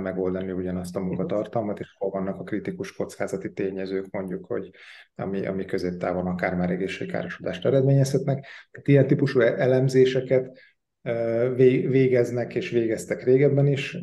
megoldani 0.00 0.52
ugyanazt 0.52 0.96
a 0.96 1.00
munkatartalmat, 1.00 1.78
és 1.78 1.94
hol 1.98 2.10
vannak 2.10 2.40
a 2.40 2.42
kritikus 2.42 2.92
kockázati 2.92 3.52
tényezők, 3.52 4.10
mondjuk, 4.10 4.44
hogy 4.46 4.70
ami, 5.14 5.46
ami 5.46 5.64
középtávon 5.64 6.26
akár 6.26 6.54
már 6.54 6.70
egészségkárosodást 6.70 7.66
eredményezhetnek. 7.66 8.46
Tehát 8.70 8.88
ilyen 8.88 9.06
típusú 9.06 9.40
elemzéseket 9.40 10.58
végeznek 11.88 12.54
és 12.54 12.70
végeztek 12.70 13.24
régebben 13.24 13.66
is. 13.66 13.98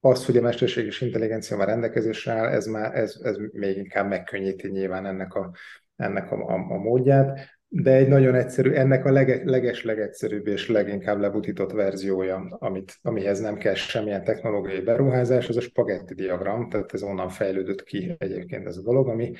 Az, 0.00 0.26
hogy 0.26 0.36
a 0.36 0.42
mesterséges 0.42 1.00
intelligencia 1.00 1.56
már 1.56 1.68
rendelkezésre 1.68 2.32
áll, 2.32 2.46
ez, 2.46 2.66
már, 2.66 2.94
ez, 2.94 3.20
ez 3.22 3.36
még 3.52 3.76
inkább 3.76 4.08
megkönnyíti 4.08 4.68
nyilván 4.68 5.06
ennek 5.06 5.34
a, 5.34 5.50
ennek 5.96 6.32
a, 6.32 6.36
a, 6.36 6.54
a 6.54 6.78
módját 6.78 7.60
de 7.74 7.92
egy 7.92 8.08
nagyon 8.08 8.34
egyszerű, 8.34 8.70
ennek 8.70 9.04
a 9.04 9.12
lege, 9.12 9.40
leges 9.44 9.84
legegyszerűbb 9.84 10.46
és 10.46 10.68
leginkább 10.68 11.20
lebutított 11.20 11.72
verziója, 11.72 12.56
amit, 12.58 12.98
amihez 13.02 13.40
nem 13.40 13.56
kell 13.56 13.74
semmilyen 13.74 14.24
technológiai 14.24 14.80
beruházás, 14.80 15.48
az 15.48 15.56
a 15.56 15.60
spagetti 15.60 16.14
diagram, 16.14 16.68
tehát 16.68 16.92
ez 16.92 17.02
onnan 17.02 17.28
fejlődött 17.28 17.82
ki 17.82 18.14
egyébként 18.18 18.66
ez 18.66 18.76
a 18.76 18.82
dolog, 18.82 19.08
ami, 19.08 19.32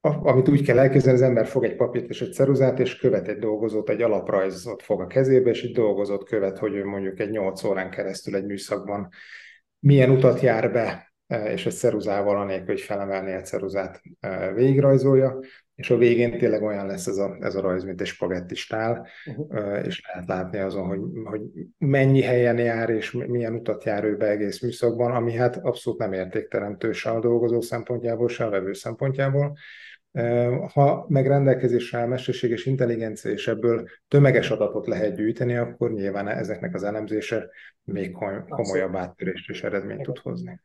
amit 0.00 0.48
úgy 0.48 0.62
kell 0.62 0.78
elképzelni, 0.78 1.18
az 1.18 1.24
ember 1.24 1.46
fog 1.46 1.64
egy 1.64 1.76
papírt 1.76 2.08
és 2.08 2.20
egy 2.20 2.32
ceruzát, 2.32 2.78
és 2.78 2.96
követ 2.96 3.28
egy 3.28 3.38
dolgozót, 3.38 3.90
egy 3.90 4.02
alaprajzot 4.02 4.82
fog 4.82 5.00
a 5.00 5.06
kezébe, 5.06 5.50
és 5.50 5.62
egy 5.62 5.74
dolgozót 5.74 6.24
követ, 6.24 6.58
hogy 6.58 6.74
ő 6.74 6.84
mondjuk 6.84 7.20
egy 7.20 7.30
8 7.30 7.64
órán 7.64 7.90
keresztül 7.90 8.36
egy 8.36 8.46
műszakban 8.46 9.08
milyen 9.78 10.10
utat 10.10 10.40
jár 10.40 10.72
be, 10.72 11.14
és 11.26 11.66
egy 11.66 11.72
ceruzával, 11.72 12.36
anélkül, 12.36 12.66
hogy 12.66 12.80
felemelné 12.80 13.34
a 13.34 13.40
ceruzát, 13.40 14.02
végigrajzolja 14.54 15.38
és 15.74 15.90
a 15.90 15.96
végén 15.96 16.38
tényleg 16.38 16.62
olyan 16.62 16.86
lesz 16.86 17.06
ez 17.06 17.16
a, 17.16 17.36
ez 17.40 17.54
a 17.54 17.60
rajz, 17.60 17.84
mint 17.84 18.00
egy 18.00 18.06
spagetti 18.06 18.54
stál, 18.54 19.06
uh-huh. 19.26 19.86
és 19.86 20.02
lehet 20.12 20.28
látni 20.28 20.58
azon, 20.58 20.86
hogy, 20.86 21.00
hogy 21.24 21.40
mennyi 21.78 22.22
helyen 22.22 22.58
jár, 22.58 22.90
és 22.90 23.12
milyen 23.12 23.54
utat 23.54 23.84
jár 23.84 24.04
ő 24.04 24.16
be 24.16 24.28
egész 24.28 24.60
műszakban, 24.60 25.12
ami 25.12 25.32
hát 25.32 25.56
abszolút 25.56 25.98
nem 25.98 26.12
értékteremtő 26.12 26.92
se 26.92 27.10
a 27.10 27.20
dolgozó 27.20 27.60
szempontjából, 27.60 28.28
se 28.28 28.44
a 28.44 28.50
vevő 28.50 28.72
szempontjából. 28.72 29.56
Ha 30.72 31.06
meg 31.08 31.26
rendelkezésre 31.26 31.98
áll 31.98 32.06
mesterséges 32.06 32.66
intelligencia, 32.66 33.30
és 33.30 33.48
ebből 33.48 33.88
tömeges 34.08 34.50
adatot 34.50 34.86
lehet 34.86 35.16
gyűjteni, 35.16 35.56
akkor 35.56 35.92
nyilván 35.92 36.28
ezeknek 36.28 36.74
az 36.74 36.82
elemzése 36.82 37.50
még 37.84 38.12
komolyabb 38.48 38.96
áttörést 38.96 39.50
és 39.50 39.62
eredményt 39.62 40.02
tud 40.02 40.18
hozni. 40.18 40.60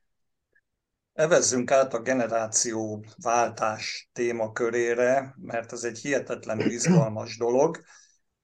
Evezzünk 1.20 1.72
át 1.72 1.94
a 1.94 2.02
generáció 2.02 3.06
váltás 3.22 4.10
témakörére, 4.14 5.36
mert 5.38 5.72
ez 5.72 5.84
egy 5.84 5.98
hihetetlen 5.98 6.60
izgalmas 6.60 7.38
dolog. 7.38 7.82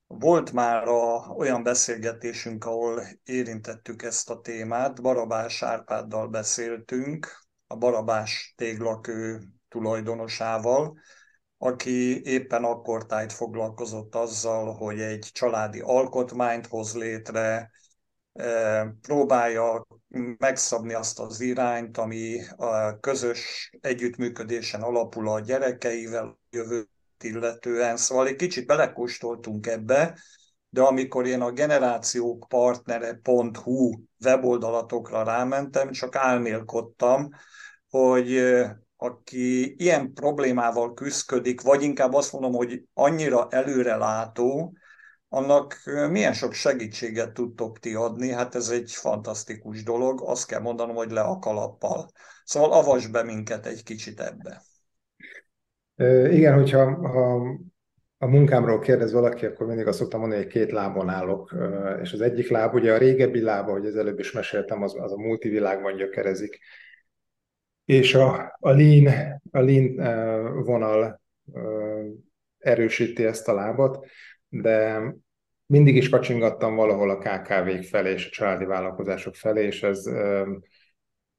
Volt 0.07 0.51
már 0.51 0.87
a, 0.87 1.27
olyan 1.37 1.63
beszélgetésünk, 1.63 2.65
ahol 2.65 3.03
érintettük 3.23 4.03
ezt 4.03 4.29
a 4.29 4.41
témát, 4.41 5.01
Barabás 5.01 5.63
Árpáddal 5.63 6.27
beszéltünk, 6.27 7.47
a 7.67 7.75
Barabás 7.75 8.53
téglakő 8.57 9.41
tulajdonosával, 9.69 10.99
aki 11.57 12.23
éppen 12.23 12.63
akkor 12.63 13.05
tájt 13.05 13.33
foglalkozott 13.33 14.15
azzal, 14.15 14.73
hogy 14.73 14.99
egy 14.99 15.29
családi 15.31 15.79
alkotmányt 15.79 16.67
hoz 16.67 16.95
létre, 16.95 17.71
próbálja 19.01 19.87
megszabni 20.37 20.93
azt 20.93 21.19
az 21.19 21.41
irányt, 21.41 21.97
ami 21.97 22.41
a 22.55 22.99
közös 22.99 23.71
együttműködésen 23.81 24.81
alapul 24.81 25.29
a 25.29 25.39
gyerekeivel, 25.39 26.39
jövőt 26.49 26.89
illetően. 27.23 27.97
Szóval 27.97 28.27
egy 28.27 28.35
kicsit 28.35 28.65
belekóstoltunk 28.65 29.67
ebbe, 29.67 30.19
de 30.69 30.81
amikor 30.81 31.25
én 31.25 31.41
a 31.41 31.51
generációkpartnere.hu 31.51 33.91
weboldalatokra 34.23 35.23
rámentem, 35.23 35.91
csak 35.91 36.15
álmélkodtam, 36.15 37.29
hogy 37.89 38.39
aki 38.97 39.75
ilyen 39.83 40.13
problémával 40.13 40.93
küzdik, 40.93 41.61
vagy 41.61 41.83
inkább 41.83 42.13
azt 42.13 42.31
mondom, 42.31 42.53
hogy 42.53 42.83
annyira 42.93 43.47
előrelátó, 43.49 44.77
annak 45.29 45.81
milyen 46.09 46.33
sok 46.33 46.53
segítséget 46.53 47.33
tudtok 47.33 47.79
ti 47.79 47.93
adni, 47.93 48.29
hát 48.29 48.55
ez 48.55 48.69
egy 48.69 48.91
fantasztikus 48.91 49.83
dolog, 49.83 50.21
azt 50.21 50.47
kell 50.47 50.61
mondanom, 50.61 50.95
hogy 50.95 51.11
le 51.11 51.21
a 51.21 51.39
kalappal. 51.39 52.09
Szóval 52.43 52.71
avasd 52.71 53.11
be 53.11 53.23
minket 53.23 53.65
egy 53.65 53.83
kicsit 53.83 54.19
ebbe. 54.19 54.61
Igen, 56.29 56.53
hogyha 56.53 57.07
ha 57.07 57.41
a 58.17 58.27
munkámról 58.27 58.79
kérdez 58.79 59.11
valaki, 59.11 59.45
akkor 59.45 59.67
mindig 59.67 59.87
azt 59.87 59.97
szoktam 59.97 60.19
mondani, 60.19 60.41
hogy 60.41 60.51
két 60.51 60.71
lábon 60.71 61.09
állok, 61.09 61.55
és 62.01 62.13
az 62.13 62.21
egyik 62.21 62.49
láb, 62.49 62.73
ugye 62.73 62.93
a 62.93 62.97
régebbi 62.97 63.41
lába, 63.41 63.71
hogy 63.71 63.85
az 63.85 63.95
előbb 63.95 64.19
is 64.19 64.31
meséltem, 64.31 64.81
az, 64.81 64.95
az 64.99 65.11
a 65.11 65.17
multivilágban 65.17 65.95
gyökerezik, 65.95 66.59
és 67.85 68.15
a, 68.15 68.57
a 68.59 68.69
lean, 68.69 69.41
a 69.51 69.59
lean 69.59 69.95
vonal 70.63 71.21
erősíti 72.57 73.25
ezt 73.25 73.47
a 73.47 73.53
lábat, 73.53 74.05
de 74.61 75.01
mindig 75.65 75.95
is 75.95 76.09
kacsingattam 76.09 76.75
valahol 76.75 77.09
a 77.09 77.17
KKV-k 77.17 77.83
felé 77.83 78.11
és 78.11 78.27
a 78.27 78.29
családi 78.29 78.65
vállalkozások 78.65 79.35
felé, 79.35 79.65
és 79.65 79.83
ez 79.83 80.05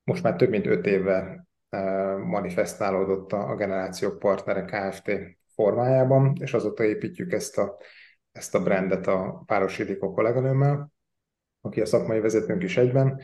most 0.04 0.23
már 0.23 0.37
több 0.37 0.50
mint 0.50 0.66
öt 0.66 0.87
éve 0.87 1.46
manifestálódott 2.25 3.32
a 3.32 3.54
Generációk 3.54 4.18
Partnere 4.18 4.64
Kft. 4.64 5.11
formájában, 5.54 6.37
és 6.40 6.54
azóta 6.54 6.85
építjük 6.85 7.32
ezt 7.32 7.58
a, 7.58 7.78
ezt 8.32 8.54
a 8.54 8.62
brandet 8.62 9.06
a 9.06 9.42
Páros 9.46 9.78
Idikó 9.78 10.12
kolléganőmmel, 10.12 10.92
aki 11.61 11.80
a 11.80 11.87
szakmai 11.87 12.20
vezetőnk 12.20 12.62
is 12.62 12.76
egyben. 12.76 13.20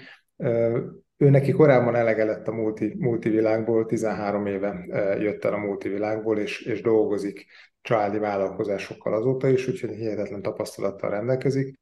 Ő 1.23 1.31
neki 1.31 1.53
korábban 1.53 1.95
elege 1.95 2.25
lett 2.25 2.49
a 2.49 2.53
multi, 2.53 2.95
multivilágból, 2.99 3.87
13 3.87 4.47
éve 4.47 4.87
jött 5.21 5.45
el 5.45 5.53
a 5.53 5.59
multivilágból, 5.59 6.39
és, 6.39 6.61
és 6.61 6.81
dolgozik 6.81 7.47
családi 7.81 8.19
vállalkozásokkal 8.19 9.15
azóta 9.15 9.49
is, 9.49 9.69
úgyhogy 9.69 9.91
hihetetlen 9.91 10.43
tapasztalattal 10.43 11.11
rendelkezik. 11.11 11.79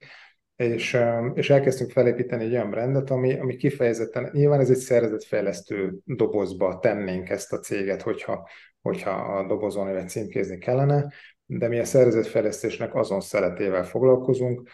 És, 0.57 0.99
és 1.35 1.51
elkezdtünk 1.51 1.91
felépíteni 1.91 2.45
egy 2.45 2.53
olyan 2.53 2.71
brandet, 2.71 3.11
ami, 3.11 3.39
ami 3.39 3.57
kifejezetten, 3.57 4.31
nyilván 4.33 4.61
ez 4.61 4.71
egy 4.71 4.77
szervezetfejlesztő 4.77 5.99
dobozba 6.05 6.79
tennénk 6.79 7.29
ezt 7.29 7.53
a 7.53 7.59
céget, 7.59 8.03
hogyha, 8.03 8.49
hogyha 8.83 9.11
a 9.11 9.47
dobozon 9.47 9.97
egy 9.97 10.09
címkézni 10.09 10.59
kellene, 10.59 11.13
de 11.47 11.69
mi 11.69 11.79
a 11.79 11.85
szervezetfejlesztésnek 11.85 12.95
azon 12.95 13.21
szeletével 13.21 13.85
foglalkozunk, 13.85 14.69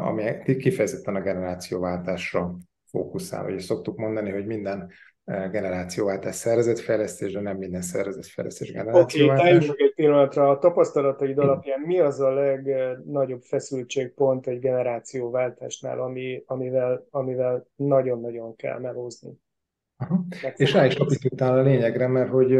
ami 0.00 0.56
kifejezetten 0.56 1.14
a 1.14 1.20
generációváltásra 1.20 2.56
fókuszál. 2.94 3.48
És 3.48 3.64
szoktuk 3.64 3.96
mondani, 3.96 4.30
hogy 4.30 4.46
minden 4.46 4.90
generációváltás 5.50 6.34
szervezetfejlesztés, 6.34 7.32
de 7.32 7.40
nem 7.40 7.56
minden 7.56 7.82
szervezetfejlesztés 7.82 8.72
generációváltás. 8.72 9.46
Oké, 9.46 9.54
okay, 9.54 9.68
meg 9.68 9.80
egy 9.88 9.94
pillanatra. 9.94 10.48
A 10.48 10.58
tapasztalataid 10.58 11.38
alapján 11.38 11.80
mi 11.80 11.98
az 12.00 12.20
a 12.20 12.30
legnagyobb 12.30 13.42
feszültségpont 13.42 14.46
egy 14.46 14.58
generációváltásnál, 14.58 16.00
ami, 16.00 16.42
amivel, 16.46 17.06
amivel 17.10 17.66
nagyon-nagyon 17.76 18.56
kell 18.56 18.78
melózni? 18.78 19.30
Aha. 19.96 20.24
És 20.56 20.72
rá 20.72 20.86
is 20.86 20.96
kapitultál 20.96 21.58
a 21.58 21.62
lényegre, 21.62 22.06
mert 22.06 22.30
hogy 22.30 22.58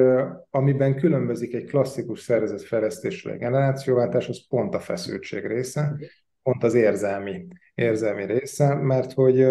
amiben 0.50 0.97
különbözik 0.97 1.55
egy 1.55 1.64
klasszikus 1.64 2.21
szervezetfejlesztésről 2.21 3.33
egy 3.33 3.38
generációváltás, 3.38 4.29
az 4.29 4.49
pont 4.49 4.75
a 4.75 4.81
feszültség 4.81 5.47
része, 5.47 5.97
pont 6.43 6.62
az 6.62 6.75
érzelmi, 6.75 7.47
érzelmi 7.75 8.26
része, 8.26 8.75
mert 8.75 9.12
hogy 9.12 9.47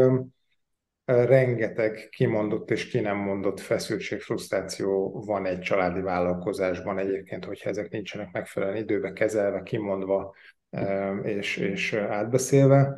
rengeteg 1.06 2.08
kimondott 2.10 2.72
és 2.72 2.88
ki 2.88 3.00
nem 3.00 3.18
mondott 3.18 3.60
feszültség, 3.60 4.22
frusztráció 4.22 5.24
van 5.26 5.46
egy 5.46 5.60
családi 5.60 6.02
vállalkozásban 6.02 6.98
egyébként, 6.98 7.46
hogyha 7.46 7.70
ezek 7.70 7.90
nincsenek 7.90 8.32
megfelelően 8.32 8.78
időbe 8.78 9.14
kezelve, 9.14 9.64
kimondva 9.64 10.36
és, 11.24 11.58
és 11.58 11.94
átbeszélve. 11.94 12.96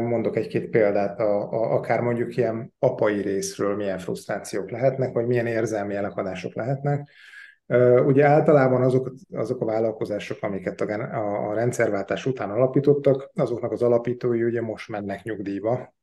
Mondok 0.00 0.36
egy-két 0.36 0.70
példát, 0.70 1.20
a, 1.20 1.52
a, 1.52 1.74
akár 1.74 2.00
mondjuk 2.00 2.36
ilyen 2.36 2.72
apai 2.78 3.20
részről 3.20 3.76
milyen 3.76 3.98
frusztrációk 3.98 4.70
lehetnek, 4.70 5.12
vagy 5.12 5.26
milyen 5.26 5.46
érzelmi 5.46 5.94
elakadások 5.94 6.54
lehetnek. 6.54 7.10
Ugye 8.06 8.26
általában 8.26 8.82
azok, 8.82 9.12
azok 9.32 9.60
a 9.60 9.64
vállalkozások, 9.64 10.38
amiket 10.40 10.80
a, 10.80 11.48
a, 11.48 11.54
rendszerváltás 11.54 12.26
után 12.26 12.50
alapítottak, 12.50 13.30
azoknak 13.34 13.72
az 13.72 13.82
alapítói 13.82 14.42
ugye 14.42 14.60
most 14.60 14.88
mennek 14.88 15.22
nyugdíjba, 15.22 15.96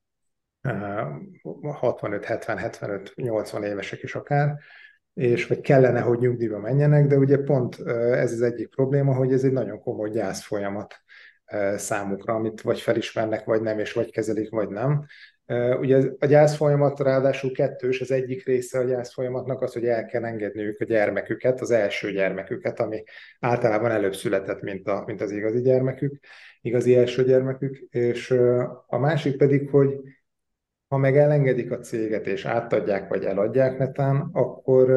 65-70-75-80 0.65 3.63
évesek 3.63 4.03
is 4.03 4.15
akár, 4.15 4.55
és 5.13 5.47
vagy 5.47 5.61
kellene, 5.61 5.99
hogy 5.99 6.19
nyugdíjba 6.19 6.59
menjenek, 6.59 7.07
de 7.07 7.17
ugye 7.17 7.37
pont 7.37 7.79
ez 8.11 8.31
az 8.31 8.41
egyik 8.41 8.69
probléma, 8.69 9.13
hogy 9.13 9.33
ez 9.33 9.43
egy 9.43 9.51
nagyon 9.51 9.79
komoly 9.79 10.09
gyász 10.09 10.43
folyamat 10.43 10.95
számukra, 11.75 12.33
amit 12.33 12.61
vagy 12.61 12.79
felismernek, 12.79 13.43
vagy 13.43 13.61
nem, 13.61 13.79
és 13.79 13.93
vagy 13.93 14.11
kezelik, 14.11 14.49
vagy 14.49 14.69
nem. 14.69 15.05
Ugye 15.79 16.01
a 16.19 16.25
gyász 16.25 16.55
folyamat 16.55 16.99
ráadásul 16.99 17.51
kettős, 17.51 18.01
az 18.01 18.11
egyik 18.11 18.45
része 18.45 18.79
a 18.79 18.83
gyász 18.83 19.13
folyamatnak 19.13 19.61
az, 19.61 19.73
hogy 19.73 19.85
el 19.85 20.05
kell 20.05 20.25
engedniük 20.25 20.79
a 20.79 20.85
gyermeküket, 20.85 21.61
az 21.61 21.71
első 21.71 22.11
gyermeküket, 22.11 22.79
ami 22.79 23.03
általában 23.39 23.91
előbb 23.91 24.15
született, 24.15 24.61
mint, 24.61 24.87
a, 24.87 25.03
mint 25.05 25.21
az 25.21 25.31
igazi 25.31 25.61
gyermekük, 25.61 26.19
igazi 26.61 26.95
első 26.95 27.23
gyermekük, 27.23 27.77
és 27.89 28.31
a 28.87 28.97
másik 28.97 29.37
pedig, 29.37 29.69
hogy 29.69 29.99
ha 30.87 30.97
meg 30.97 31.17
elengedik 31.17 31.71
a 31.71 31.79
céget 31.79 32.27
és 32.27 32.45
átadják 32.45 33.09
vagy 33.09 33.23
eladják 33.23 33.77
netán, 33.77 34.29
akkor 34.31 34.87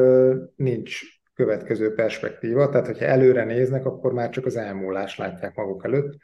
nincs 0.55 0.99
következő 1.33 1.93
perspektíva, 1.93 2.69
tehát 2.69 2.85
hogyha 2.85 3.05
előre 3.05 3.43
néznek, 3.43 3.85
akkor 3.85 4.13
már 4.13 4.29
csak 4.29 4.45
az 4.45 4.55
elmúlás 4.55 5.17
látják 5.17 5.55
maguk 5.55 5.85
előtt, 5.85 6.17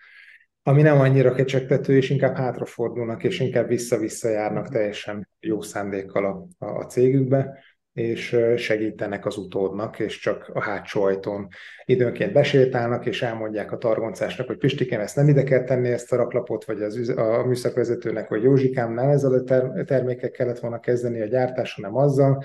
ami 0.63 0.81
nem 0.81 1.00
annyira 1.00 1.34
kecsegtető, 1.34 1.95
és 1.95 2.10
inkább 2.10 2.36
hátrafordulnak, 2.36 3.24
és 3.24 3.39
inkább 3.39 3.68
vissza-vissza 3.68 4.29
járnak 4.29 4.70
teljesen 4.70 5.29
jó 5.39 5.61
szándékkal 5.61 6.25
a, 6.25 6.66
a, 6.66 6.77
a 6.77 6.85
cégükbe, 6.85 7.59
és 7.96 8.38
segítenek 8.58 9.25
az 9.25 9.38
utódnak, 9.38 10.00
és 10.00 10.20
csak 10.20 10.50
a 10.53 10.62
hátsó 10.62 11.03
ajtón 11.03 11.48
időnként 11.86 12.34
besétálnak, 12.34 13.05
és 13.05 13.22
elmondják 13.22 13.72
a 13.72 13.77
targoncásnak, 13.77 14.48
hogy 14.48 14.58
Pistikém, 14.58 15.00
ezt 15.00 15.16
nem 15.16 15.27
ide 15.27 15.44
kell 15.44 15.64
tenni, 15.64 15.90
ezt 15.90 16.12
a 16.12 16.16
raklapot, 16.16 16.66
vagy 16.66 16.81
az, 16.81 17.10
a 17.10 17.46
műszakvezetőnek, 17.46 18.27
hogy 18.27 18.44
Józsikám, 18.44 18.94
nem 18.94 19.10
ezzel 19.10 19.34
a 19.34 19.44
ter- 19.44 19.86
termékek 19.86 20.31
kellett 20.31 20.60
volna 20.60 20.79
kezdeni 20.79 21.22
a 21.22 21.25
gyártáson, 21.25 21.86
nem 21.86 21.96
azzal. 21.96 22.44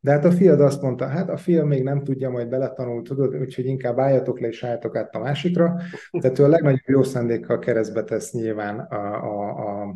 De 0.00 0.10
hát 0.10 0.24
a 0.24 0.30
fiad 0.30 0.60
azt 0.60 0.82
mondta, 0.82 1.06
hát 1.06 1.28
a 1.28 1.36
fiam 1.36 1.68
még 1.68 1.82
nem 1.82 2.04
tudja, 2.04 2.30
majd 2.30 2.48
beletanul, 2.48 3.02
tudod, 3.02 3.36
úgyhogy 3.36 3.66
inkább 3.66 3.98
álljatok 3.98 4.40
le 4.40 4.48
és 4.48 4.64
álljatok 4.64 4.96
át 4.96 5.14
a 5.14 5.18
másikra. 5.18 5.76
Tehát 6.20 6.38
ő 6.38 6.44
a 6.44 6.48
legnagyobb 6.48 6.80
jó 6.86 7.02
szándékkal 7.02 7.58
keresztbe 7.58 8.02
tesz 8.02 8.32
nyilván 8.32 8.78
a, 8.78 9.24
a, 9.24 9.48
a 9.48 9.94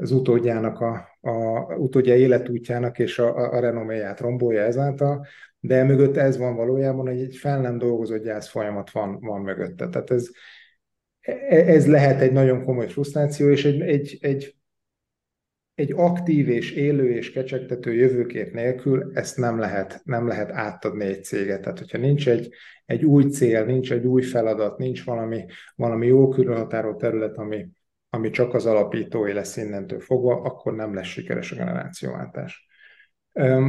az 0.00 0.10
utódjának, 0.10 0.80
a, 0.80 1.18
a 1.20 1.60
utódja 1.76 2.16
életútjának 2.16 2.98
és 2.98 3.18
a, 3.18 3.36
a, 3.36 3.52
a 3.52 3.60
renoméját 3.60 4.20
rombolja 4.20 4.62
ezáltal, 4.62 5.26
de 5.60 5.84
mögött 5.84 6.16
ez 6.16 6.38
van 6.38 6.56
valójában, 6.56 7.06
hogy 7.06 7.20
egy 7.20 7.36
fel 7.36 7.60
nem 7.60 7.78
dolgozott 7.78 8.22
gyász 8.22 8.48
folyamat 8.48 8.90
van, 8.90 9.20
van 9.20 9.40
mögötte. 9.40 9.88
Tehát 9.88 10.10
ez, 10.10 10.30
ez 11.48 11.86
lehet 11.86 12.20
egy 12.20 12.32
nagyon 12.32 12.62
komoly 12.62 12.88
frusztráció, 12.88 13.48
és 13.50 13.64
egy, 13.64 13.80
egy, 13.80 14.18
egy, 14.20 14.56
egy 15.74 15.92
aktív 15.96 16.48
és 16.48 16.72
élő 16.72 17.10
és 17.10 17.32
kecsegtető 17.32 17.94
jövőkép 17.94 18.52
nélkül 18.52 19.10
ezt 19.14 19.36
nem 19.36 19.58
lehet, 19.58 20.00
nem 20.04 20.26
lehet 20.26 20.50
átadni 20.50 21.04
egy 21.04 21.24
céget. 21.24 21.60
Tehát, 21.60 21.78
hogyha 21.78 21.98
nincs 21.98 22.28
egy, 22.28 22.52
egy 22.86 23.04
új 23.04 23.24
cél, 23.24 23.64
nincs 23.64 23.92
egy 23.92 24.06
új 24.06 24.22
feladat, 24.22 24.78
nincs 24.78 25.04
valami, 25.04 25.44
valami 25.74 26.06
jó 26.06 26.28
különhatárolt 26.28 26.98
terület, 26.98 27.36
ami, 27.36 27.68
ami 28.10 28.30
csak 28.30 28.54
az 28.54 28.66
alapítói 28.66 29.32
lesz 29.32 29.56
innentől 29.56 30.00
fogva, 30.00 30.40
akkor 30.40 30.74
nem 30.74 30.94
lesz 30.94 31.06
sikeres 31.06 31.52
a 31.52 31.56
generációváltás. 31.56 32.66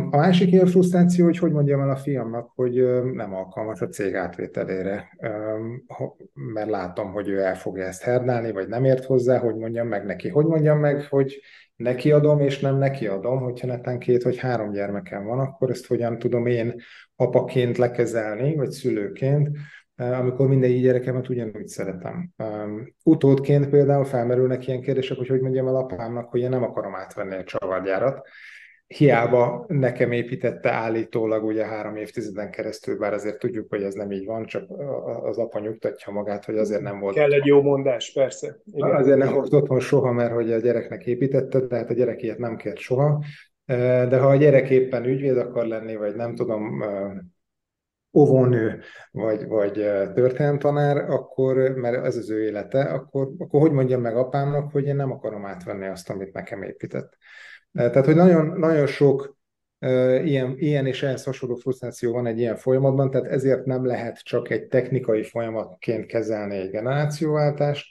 A 0.09 0.17
másik 0.17 0.51
ilyen 0.51 0.65
frusztráció, 0.65 1.25
hogy 1.25 1.37
hogy 1.37 1.51
mondjam 1.51 1.81
el 1.81 1.89
a 1.89 1.95
fiamnak, 1.95 2.51
hogy 2.55 3.03
nem 3.13 3.33
alkalmas 3.33 3.81
a 3.81 3.87
cég 3.87 4.15
átvételére, 4.15 5.17
mert 6.33 6.69
látom, 6.69 7.11
hogy 7.11 7.27
ő 7.27 7.39
el 7.39 7.55
fogja 7.55 7.83
ezt 7.83 8.03
herdálni, 8.03 8.51
vagy 8.51 8.67
nem 8.67 8.85
ért 8.85 9.05
hozzá, 9.05 9.37
hogy 9.37 9.55
mondjam 9.55 9.87
meg 9.87 10.05
neki. 10.05 10.29
Hogy 10.29 10.45
mondjam 10.45 10.79
meg, 10.79 11.03
hogy 11.09 11.41
neki 11.75 12.11
adom, 12.11 12.39
és 12.39 12.59
nem 12.59 12.77
neki 12.77 13.07
adom, 13.07 13.39
hogyha 13.39 13.67
netán 13.67 13.99
két 13.99 14.23
vagy 14.23 14.37
három 14.37 14.71
gyermekem 14.71 15.25
van, 15.25 15.39
akkor 15.39 15.69
ezt 15.69 15.87
hogyan 15.87 16.19
tudom 16.19 16.45
én 16.45 16.75
apaként 17.15 17.77
lekezelni, 17.77 18.55
vagy 18.55 18.69
szülőként, 18.69 19.49
amikor 19.99 20.47
minden 20.47 20.81
gyerekemet 20.81 21.29
ugyanúgy 21.29 21.67
szeretem. 21.67 22.29
Utódként 23.03 23.69
például 23.69 24.05
felmerülnek 24.05 24.67
ilyen 24.67 24.81
kérdések, 24.81 25.17
hogy 25.17 25.27
hogy 25.27 25.41
mondjam 25.41 25.67
el 25.67 25.75
apámnak, 25.75 26.29
hogy 26.29 26.41
én 26.41 26.49
nem 26.49 26.63
akarom 26.63 26.95
átvenni 26.95 27.35
a 27.35 27.43
csavargyárat. 27.43 28.27
Hiába 28.87 29.65
nekem 29.67 30.11
építette 30.11 30.71
állítólag 30.71 31.43
ugye 31.43 31.65
három 31.65 31.95
évtizeden 31.95 32.51
keresztül, 32.51 32.97
bár 32.97 33.13
azért 33.13 33.39
tudjuk, 33.39 33.69
hogy 33.69 33.83
ez 33.83 33.93
nem 33.93 34.11
így 34.11 34.25
van, 34.25 34.45
csak 34.45 34.63
az 35.23 35.37
apa 35.37 35.59
nyugtatja 35.59 36.13
magát, 36.13 36.45
hogy 36.45 36.57
azért 36.57 36.81
nem 36.81 36.99
volt. 36.99 37.15
Kell 37.15 37.31
egy 37.31 37.45
jó 37.45 37.61
mondás, 37.61 38.11
persze. 38.13 38.59
Igen. 38.65 38.95
Azért 38.95 39.17
nem 39.17 39.33
volt 39.33 39.53
otthon 39.53 39.79
soha, 39.79 40.11
mert 40.11 40.33
hogy 40.33 40.51
a 40.51 40.59
gyereknek 40.59 41.05
építette, 41.05 41.67
tehát 41.67 41.89
a 41.89 41.93
gyerek 41.93 42.21
ilyet 42.21 42.37
nem 42.37 42.55
kért 42.55 42.77
soha. 42.77 43.23
De 44.09 44.17
ha 44.19 44.27
a 44.27 44.35
gyerek 44.35 44.69
éppen 44.69 45.05
ügyvéd 45.05 45.37
akar 45.37 45.65
lenni, 45.65 45.95
vagy 45.95 46.15
nem 46.15 46.35
tudom, 46.35 46.83
óvónő 48.13 48.81
vagy, 49.11 49.47
vagy 49.47 49.73
történelemtanár, 50.13 50.97
akkor, 50.97 51.55
mert 51.57 52.05
ez 52.05 52.17
az 52.17 52.29
ő 52.29 52.43
élete, 52.43 52.83
akkor, 52.83 53.29
akkor 53.37 53.61
hogy 53.61 53.71
mondjam 53.71 54.01
meg 54.01 54.17
apámnak, 54.17 54.71
hogy 54.71 54.85
én 54.85 54.95
nem 54.95 55.11
akarom 55.11 55.45
átvenni 55.45 55.87
azt, 55.87 56.09
amit 56.09 56.33
nekem 56.33 56.61
épített. 56.61 57.17
Tehát, 57.71 58.05
hogy 58.05 58.15
nagyon, 58.15 58.59
nagyon 58.59 58.87
sok 58.87 59.37
ilyen, 60.23 60.55
ilyen 60.57 60.85
és 60.85 61.03
ehhez 61.03 61.23
hasonló 61.23 61.55
frusztráció 61.55 62.13
van 62.13 62.25
egy 62.25 62.39
ilyen 62.39 62.55
folyamatban, 62.55 63.11
tehát 63.11 63.27
ezért 63.27 63.65
nem 63.65 63.85
lehet 63.85 64.23
csak 64.23 64.49
egy 64.49 64.67
technikai 64.67 65.23
folyamatként 65.23 66.05
kezelni 66.05 66.57
egy 66.57 66.69
generációváltást, 66.69 67.87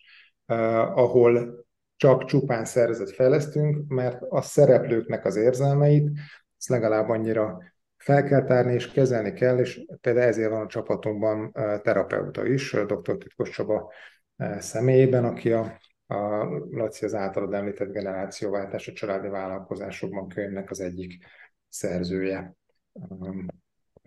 ahol 0.94 1.66
csak 1.96 2.24
csupán 2.24 2.64
szervezet 2.64 3.10
fejlesztünk, 3.10 3.88
mert 3.88 4.22
a 4.28 4.40
szereplőknek 4.40 5.24
az 5.24 5.36
érzelmeit, 5.36 6.10
ezt 6.58 6.68
legalább 6.68 7.08
annyira 7.08 7.58
fel 8.08 8.24
kell 8.24 8.44
tárni 8.44 8.74
és 8.74 8.90
kezelni 8.90 9.32
kell, 9.32 9.58
és 9.58 9.80
például 10.00 10.26
ezért 10.26 10.50
van 10.50 10.60
a 10.60 10.66
csapatunkban 10.66 11.52
terapeuta 11.82 12.46
is, 12.46 12.72
dr. 12.72 13.16
Titkos 13.16 13.50
Csaba 13.50 13.92
személyében, 14.58 15.24
aki 15.24 15.52
a, 15.52 15.78
a 16.06 16.44
Laci 16.70 17.04
az 17.04 17.14
általad 17.14 17.54
említett 17.54 17.92
generációváltás 17.92 18.88
a 18.88 18.92
családi 18.92 19.28
vállalkozásokban 19.28 20.28
könyvnek 20.28 20.70
az 20.70 20.80
egyik 20.80 21.24
szerzője, 21.68 22.56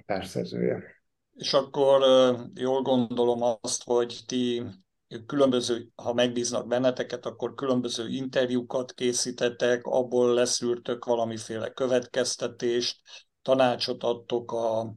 társszerzője. 0.05 0.83
És 1.35 1.53
akkor 1.53 2.01
jól 2.53 2.81
gondolom 2.81 3.57
azt, 3.61 3.83
hogy 3.83 4.19
ti 4.27 4.63
különböző, 5.25 5.87
ha 5.95 6.13
megbíznak 6.13 6.67
benneteket, 6.67 7.25
akkor 7.25 7.53
különböző 7.53 8.07
interjúkat 8.09 8.93
készítettek, 8.93 9.85
abból 9.85 10.33
leszűrtök 10.33 11.05
valamiféle 11.05 11.69
következtetést, 11.69 12.99
tanácsot 13.41 14.03
adtok 14.03 14.51
a 14.51 14.95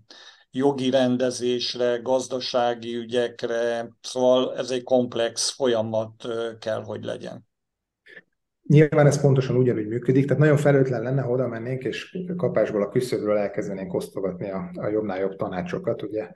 jogi 0.50 0.90
rendezésre, 0.90 1.96
gazdasági 2.02 2.94
ügyekre, 2.94 3.88
szóval 4.00 4.56
ez 4.56 4.70
egy 4.70 4.82
komplex 4.82 5.50
folyamat 5.50 6.26
kell, 6.58 6.82
hogy 6.82 7.04
legyen. 7.04 7.46
Nyilván 8.66 9.06
ez 9.06 9.20
pontosan 9.20 9.56
ugyanúgy 9.56 9.86
működik, 9.86 10.26
tehát 10.26 10.42
nagyon 10.42 10.56
felőtlen 10.56 11.02
lenne, 11.02 11.22
ha 11.22 11.30
oda 11.30 11.48
mennénk, 11.48 11.84
és 11.84 12.18
kapásból 12.36 12.82
a 12.82 12.88
küszöbről 12.88 13.36
elkezdenénk 13.36 13.94
osztogatni 13.94 14.50
a, 14.50 14.70
a 14.74 14.88
jobbnál 14.88 15.20
jobb 15.20 15.36
tanácsokat, 15.36 16.02
ugye, 16.02 16.30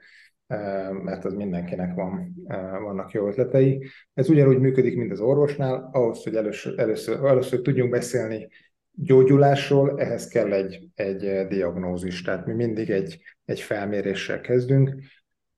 mert 1.03 1.25
az 1.25 1.33
mindenkinek 1.33 1.95
van, 1.95 2.35
vannak 2.81 3.11
jó 3.11 3.27
ötletei. 3.27 3.89
Ez 4.13 4.29
ugyanúgy 4.29 4.59
működik, 4.59 4.97
mint 4.97 5.11
az 5.11 5.19
orvosnál, 5.19 5.89
ahhoz, 5.93 6.23
hogy 6.23 6.35
először, 6.35 6.79
először, 6.79 7.25
először 7.25 7.61
tudjunk 7.61 7.91
beszélni 7.91 8.49
gyógyulásról, 9.01 9.99
ehhez 9.99 10.27
kell 10.27 10.53
egy, 10.53 10.87
egy 10.95 11.47
diagnózis, 11.47 12.21
tehát 12.21 12.45
mi 12.45 12.53
mindig 12.53 12.89
egy, 12.89 13.21
egy 13.45 13.59
felméréssel 13.59 14.41
kezdünk, 14.41 14.95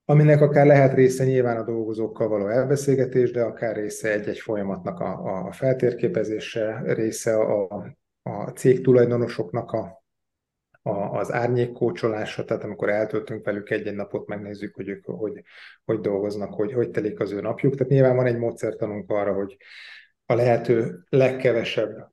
aminek 0.06 0.42
akár 0.42 0.66
lehet 0.66 0.94
része 0.94 1.26
nyilván 1.26 1.58
a 1.58 1.64
dolgozókkal 1.64 2.28
való 2.28 2.48
elbeszélgetés, 2.48 3.32
de 3.32 3.42
akár 3.42 3.76
része 3.76 4.12
egy-egy 4.12 4.40
folyamatnak 4.40 5.00
a, 5.00 5.46
a 5.48 5.52
feltérképezése, 5.52 6.82
része 6.86 7.36
a, 7.36 7.86
a 8.22 8.50
cég 8.50 8.84
tulajdonosoknak 8.84 9.72
a, 9.72 10.04
a, 10.82 10.92
az 10.92 11.32
árnyékkócsolása, 11.32 12.46
tehát 12.46 12.64
amikor 12.64 12.90
eltöltünk 12.90 13.46
velük 13.46 13.70
egy-egy 13.70 13.96
napot, 13.96 14.28
megnézzük, 14.28 14.76
hogy 14.76 14.88
ők 14.88 15.06
hogy, 15.06 15.42
hogy 15.86 16.00
dolgoznak, 16.00 16.54
hogy, 16.54 16.74
hogy 16.74 16.90
telik 16.90 17.20
az 17.20 17.32
ő 17.32 17.42
napjuk. 17.42 17.76
Tehát 17.76 17.92
nyilván 17.92 18.16
van 18.16 18.26
egy 18.26 18.38
módszertanunk 18.38 19.10
arra, 19.10 19.34
hogy 19.34 19.58
a 20.26 20.34
lehető 20.34 21.04
legkevesebb 21.10 22.12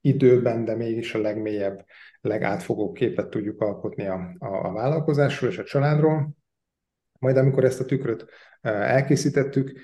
időben, 0.00 0.64
de 0.64 0.76
mégis 0.76 1.14
a 1.14 1.18
legmélyebb, 1.18 1.84
legátfogóbb 2.20 2.94
képet 2.94 3.28
tudjuk 3.28 3.60
alkotni 3.60 4.06
a, 4.06 4.34
a, 4.38 4.46
a 4.46 4.72
vállalkozásról 4.72 5.50
és 5.50 5.58
a 5.58 5.64
családról. 5.64 6.30
Majd 7.18 7.36
amikor 7.36 7.64
ezt 7.64 7.80
a 7.80 7.84
tükröt 7.84 8.26
elkészítettük, 8.60 9.80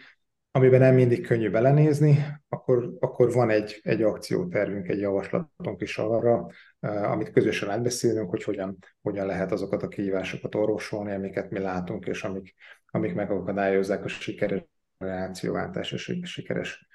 amiben 0.50 0.80
nem 0.80 0.94
mindig 0.94 1.26
könnyű 1.26 1.50
belenézni, 1.50 2.26
akkor, 2.48 2.96
akkor 3.00 3.32
van 3.32 3.50
egy, 3.50 3.80
egy 3.82 4.02
akciótervünk, 4.02 4.88
egy 4.88 4.98
javaslatunk 4.98 5.80
is 5.80 5.98
arra, 5.98 6.46
amit 6.80 7.30
közösen 7.30 7.70
átbeszélünk, 7.70 8.30
hogy 8.30 8.42
hogyan, 8.42 8.78
hogyan 9.02 9.26
lehet 9.26 9.52
azokat 9.52 9.82
a 9.82 9.88
kihívásokat 9.88 10.54
orvosolni, 10.54 11.12
amiket 11.12 11.50
mi 11.50 11.58
látunk, 11.58 12.06
és 12.06 12.24
amik, 12.24 12.54
amik 12.86 13.14
megakadályozzák 13.14 14.04
a 14.04 14.08
sikeres 14.08 14.64
reakcióváltás 14.98 15.92
és 15.92 16.18
a 16.22 16.26
sikeres 16.26 16.86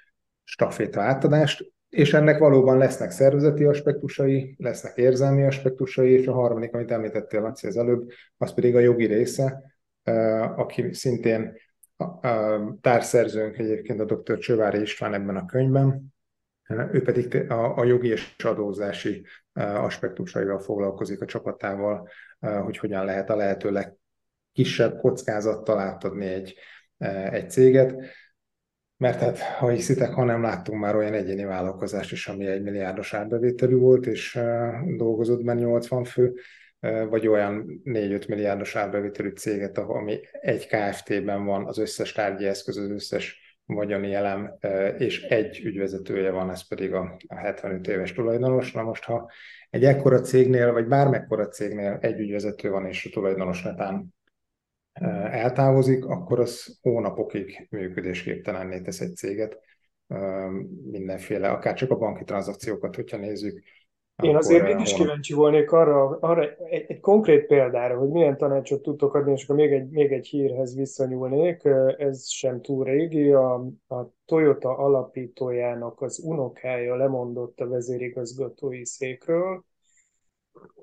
staféta 0.44 1.00
átadást. 1.00 1.71
És 1.92 2.12
ennek 2.14 2.38
valóban 2.38 2.78
lesznek 2.78 3.10
szervezeti 3.10 3.64
aspektusai, 3.64 4.54
lesznek 4.58 4.96
érzelmi 4.96 5.44
aspektusai, 5.44 6.10
és 6.10 6.26
a 6.26 6.32
harmadik, 6.32 6.74
amit 6.74 6.90
említettél, 6.90 7.40
Laci, 7.40 7.66
az 7.66 7.76
előbb, 7.76 8.10
az 8.36 8.54
pedig 8.54 8.76
a 8.76 8.78
jogi 8.78 9.06
része, 9.06 9.74
aki 10.56 10.92
szintén 10.92 11.52
társszerzőnk 12.80 13.58
egyébként 13.58 14.00
a 14.00 14.04
dr. 14.04 14.38
Csövári 14.38 14.80
István 14.80 15.14
ebben 15.14 15.36
a 15.36 15.44
könyvben, 15.44 16.14
ő 16.92 17.02
pedig 17.02 17.50
a 17.50 17.84
jogi 17.84 18.08
és 18.08 18.34
adózási 18.44 19.26
aspektusaival 19.52 20.58
foglalkozik 20.58 21.20
a 21.20 21.26
csapatával, 21.26 22.08
hogy 22.38 22.78
hogyan 22.78 23.04
lehet 23.04 23.30
a 23.30 23.36
lehető 23.36 23.70
legkisebb 23.70 24.98
kockázattal 24.98 25.78
átadni 25.78 26.26
egy, 26.26 26.54
egy 27.30 27.50
céget. 27.50 27.94
Mert 29.02 29.20
hát, 29.20 29.38
ha 29.38 29.68
hiszitek, 29.68 30.12
ha 30.12 30.24
nem 30.24 30.42
láttunk 30.42 30.80
már 30.80 30.96
olyan 30.96 31.12
egyéni 31.12 31.44
vállalkozást 31.44 32.12
is, 32.12 32.28
ami 32.28 32.46
egy 32.46 32.62
milliárdos 32.62 33.14
árbevételű 33.14 33.76
volt, 33.76 34.06
és 34.06 34.38
dolgozott 34.96 35.44
benne 35.44 35.60
80 35.60 36.04
fő, 36.04 36.34
vagy 37.08 37.28
olyan 37.28 37.80
4-5 37.84 38.28
milliárdos 38.28 38.76
árbevételű 38.76 39.28
céget, 39.28 39.78
ami 39.78 40.20
egy 40.32 40.66
KFT-ben 40.66 41.44
van 41.44 41.66
az 41.66 41.78
összes 41.78 42.12
tárgyi 42.12 42.46
eszköz, 42.46 42.76
az 42.76 42.90
összes 42.90 43.58
vagyoni 43.66 44.14
elem, 44.14 44.58
és 44.98 45.22
egy 45.22 45.60
ügyvezetője 45.64 46.30
van, 46.30 46.50
ez 46.50 46.68
pedig 46.68 46.92
a 46.94 47.16
75 47.28 47.88
éves 47.88 48.12
tulajdonos. 48.12 48.72
Na 48.72 48.82
most, 48.82 49.04
ha 49.04 49.30
egy 49.70 49.84
ekkora 49.84 50.20
cégnél, 50.20 50.72
vagy 50.72 50.86
bármekkora 50.86 51.48
cégnél 51.48 51.98
egy 52.00 52.20
ügyvezető 52.20 52.70
van, 52.70 52.86
és 52.86 53.06
a 53.06 53.10
tulajdonos 53.12 53.62
netán 53.62 54.14
eltávozik, 55.30 56.04
akkor 56.04 56.40
az 56.40 56.78
hónapokig 56.82 57.66
működésképtelenné 57.70 58.80
tesz 58.80 59.00
egy 59.00 59.16
céget. 59.16 59.58
Mindenféle, 60.90 61.50
akár 61.50 61.74
csak 61.74 61.90
a 61.90 61.96
banki 61.96 62.24
tranzakciókat, 62.24 62.94
hogyha 62.94 63.16
nézzük, 63.16 63.62
én 64.22 64.36
azért 64.36 64.68
én 64.68 64.78
is 64.78 64.94
kíváncsi 64.94 65.34
volnék 65.34 65.72
arra, 65.72 66.18
arra 66.20 66.42
egy, 66.42 66.84
egy 66.88 67.00
konkrét 67.00 67.46
példára, 67.46 67.98
hogy 67.98 68.08
milyen 68.08 68.36
tanácsot 68.36 68.82
tudtok 68.82 69.14
adni, 69.14 69.32
és 69.32 69.44
akkor 69.44 69.56
még 69.56 69.72
egy, 69.72 69.90
még 69.90 70.12
egy 70.12 70.26
hírhez 70.26 70.76
visszanyúlnék, 70.76 71.64
ez 71.98 72.28
sem 72.28 72.60
túl 72.60 72.84
régi, 72.84 73.32
a, 73.32 73.54
a 73.88 74.12
Toyota 74.24 74.76
alapítójának 74.76 76.00
az 76.00 76.22
unokája 76.24 76.96
lemondott 76.96 77.60
a 77.60 77.68
vezérigazgatói 77.68 78.86
székről, 78.86 79.64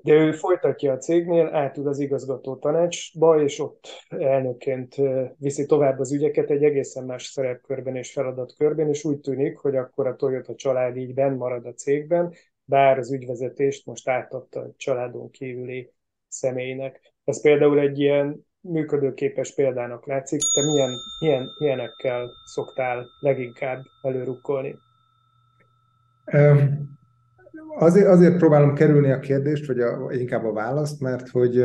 de 0.02 0.12
ő 0.12 0.32
folytatja 0.32 0.92
a 0.92 0.98
cégnél, 0.98 1.46
átud 1.46 1.86
az 1.86 1.98
igazgató 1.98 2.56
tanácsba, 2.56 3.42
és 3.42 3.58
ott 3.58 3.88
elnökként 4.08 4.94
viszi 5.38 5.66
tovább 5.66 5.98
az 5.98 6.12
ügyeket 6.12 6.50
egy 6.50 6.64
egészen 6.64 7.04
más 7.04 7.24
szerepkörben 7.24 7.96
és 7.96 8.12
feladatkörben, 8.12 8.88
és 8.88 9.04
úgy 9.04 9.20
tűnik, 9.20 9.58
hogy 9.58 9.76
akkor 9.76 10.06
a 10.06 10.16
Toyota 10.16 10.54
család 10.54 10.96
így 10.96 11.14
benn 11.14 11.36
marad 11.36 11.66
a 11.66 11.72
cégben, 11.72 12.32
bár 12.64 12.98
az 12.98 13.12
ügyvezetést 13.12 13.86
most 13.86 14.08
átadta 14.08 14.60
a 14.60 14.72
családon 14.76 15.30
kívüli 15.30 15.92
személynek. 16.28 17.14
Ez 17.24 17.40
például 17.40 17.78
egy 17.78 17.98
ilyen 17.98 18.46
működőképes 18.60 19.54
példának 19.54 20.06
látszik. 20.06 20.40
Te 20.54 20.64
milyen, 20.64 20.90
milyen, 21.20 21.46
milyenekkel 21.58 22.30
szoktál 22.44 23.06
leginkább 23.20 23.82
előrukkolni? 24.02 24.74
Azért, 27.78 28.06
azért 28.06 28.36
próbálom 28.36 28.74
kerülni 28.74 29.10
a 29.10 29.18
kérdést, 29.18 29.66
vagy 29.66 29.80
a, 29.80 30.12
inkább 30.12 30.44
a 30.44 30.52
választ, 30.52 31.00
mert 31.00 31.28
hogy 31.28 31.64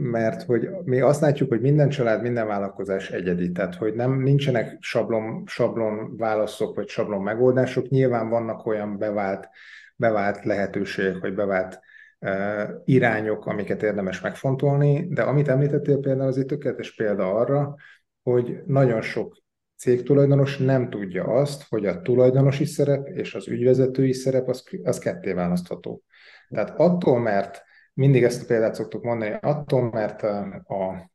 mert 0.00 0.42
hogy 0.42 0.68
mi 0.84 1.00
azt 1.00 1.20
látjuk, 1.20 1.48
hogy 1.48 1.60
minden 1.60 1.88
család, 1.88 2.22
minden 2.22 2.46
vállalkozás 2.46 3.10
egyedi, 3.10 3.52
tehát 3.52 3.74
hogy 3.74 3.94
nem 3.94 4.20
nincsenek 4.20 4.76
sablon, 4.80 5.42
sablon 5.46 6.16
válaszok 6.16 6.74
vagy 6.74 6.88
sablon 6.88 7.22
megoldások, 7.22 7.88
nyilván 7.88 8.28
vannak 8.28 8.66
olyan 8.66 8.98
bevált, 8.98 9.48
bevált 9.96 10.44
lehetőségek, 10.44 11.20
vagy 11.20 11.34
bevált 11.34 11.80
uh, 12.20 12.62
irányok, 12.84 13.46
amiket 13.46 13.82
érdemes 13.82 14.20
megfontolni, 14.20 15.08
de 15.10 15.22
amit 15.22 15.48
említettél 15.48 15.98
például, 15.98 16.28
az 16.28 16.38
egy 16.38 16.46
tökéletes 16.46 16.94
példa 16.94 17.34
arra, 17.34 17.74
hogy 18.22 18.62
nagyon 18.66 19.00
sok 19.00 19.36
cégtulajdonos 19.78 20.56
nem 20.56 20.90
tudja 20.90 21.24
azt, 21.24 21.64
hogy 21.68 21.86
a 21.86 22.00
tulajdonosi 22.00 22.64
szerep 22.64 23.08
és 23.08 23.34
az 23.34 23.48
ügyvezetői 23.48 24.12
szerep 24.12 24.48
az, 24.48 24.64
az 24.82 24.98
ketté 24.98 25.32
választható. 25.32 26.02
Tehát 26.48 26.74
attól, 26.76 27.18
mert 27.18 27.62
mindig 27.94 28.22
ezt 28.22 28.42
a 28.42 28.46
példát 28.46 28.74
szoktuk 28.74 29.02
mondani, 29.02 29.36
attól, 29.40 29.90
mert 29.90 30.22
a 30.22 31.10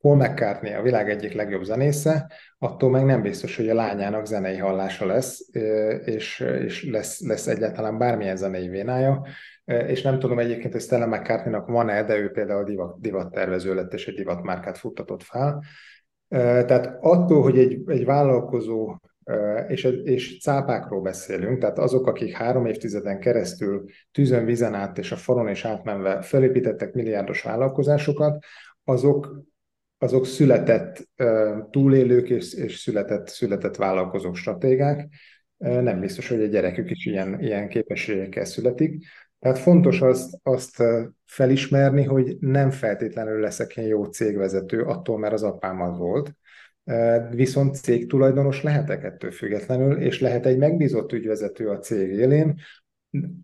Paul 0.00 0.16
McCartney 0.16 0.72
a 0.72 0.82
világ 0.82 1.10
egyik 1.10 1.32
legjobb 1.32 1.62
zenésze, 1.62 2.32
attól 2.58 2.90
meg 2.90 3.04
nem 3.04 3.22
biztos, 3.22 3.56
hogy 3.56 3.68
a 3.68 3.74
lányának 3.74 4.26
zenei 4.26 4.56
hallása 4.56 5.06
lesz, 5.06 5.48
és, 6.04 6.40
és 6.40 6.84
lesz, 6.84 7.20
lesz 7.20 7.46
egyáltalán 7.46 7.98
bármilyen 7.98 8.36
zenei 8.36 8.68
vénája, 8.68 9.26
és 9.64 10.02
nem 10.02 10.18
tudom 10.18 10.38
egyébként, 10.38 10.72
hogy 10.72 10.82
Stella 10.82 11.06
McCartney-nak 11.06 11.66
van-e, 11.66 12.04
de 12.04 12.16
ő 12.16 12.30
például 12.30 12.64
divat, 12.64 13.00
divattervező 13.00 13.74
lett, 13.74 13.92
és 13.92 14.06
egy 14.06 14.14
divatmárkát 14.14 14.78
futtatott 14.78 15.22
fel. 15.22 15.62
Tehát 16.28 16.96
attól, 17.00 17.42
hogy 17.42 17.58
egy, 17.58 17.82
egy 17.86 18.04
vállalkozó 18.04 18.96
és, 19.68 19.84
és 19.84 20.40
cápákról 20.40 21.00
beszélünk, 21.00 21.58
tehát 21.58 21.78
azok, 21.78 22.06
akik 22.06 22.32
három 22.32 22.66
évtizeden 22.66 23.20
keresztül 23.20 23.84
tűzön, 24.12 24.44
vizen 24.44 24.74
át 24.74 24.98
és 24.98 25.12
a 25.12 25.16
falon 25.16 25.48
és 25.48 25.64
átmenve 25.64 26.22
felépítettek 26.22 26.92
milliárdos 26.92 27.42
vállalkozásokat, 27.42 28.44
azok, 28.84 29.42
azok 29.98 30.26
született 30.26 31.08
túlélők 31.70 32.30
és, 32.30 32.54
és 32.54 32.78
született, 32.78 33.28
született 33.28 33.76
vállalkozók 33.76 34.36
stratégák. 34.36 35.08
Nem 35.58 36.00
biztos, 36.00 36.28
hogy 36.28 36.42
a 36.42 36.46
gyerekük 36.46 36.90
is 36.90 37.06
ilyen, 37.06 37.40
ilyen 37.40 37.68
képességekkel 37.68 38.44
születik. 38.44 39.04
Tehát 39.44 39.58
fontos 39.58 40.00
azt, 40.00 40.38
azt 40.42 40.82
felismerni, 41.24 42.02
hogy 42.02 42.36
nem 42.40 42.70
feltétlenül 42.70 43.40
leszek 43.40 43.76
én 43.76 43.86
jó 43.86 44.04
cégvezető 44.04 44.82
attól, 44.82 45.18
mert 45.18 45.32
az 45.32 45.42
apám 45.42 45.80
az 45.80 45.98
volt, 45.98 46.36
viszont 47.30 47.74
cégtulajdonos 47.74 48.62
lehetek 48.62 49.04
ettől 49.04 49.30
függetlenül, 49.30 49.96
és 49.96 50.20
lehet 50.20 50.46
egy 50.46 50.58
megbízott 50.58 51.12
ügyvezető 51.12 51.68
a 51.68 51.78
cég 51.78 52.12
élén, 52.12 52.54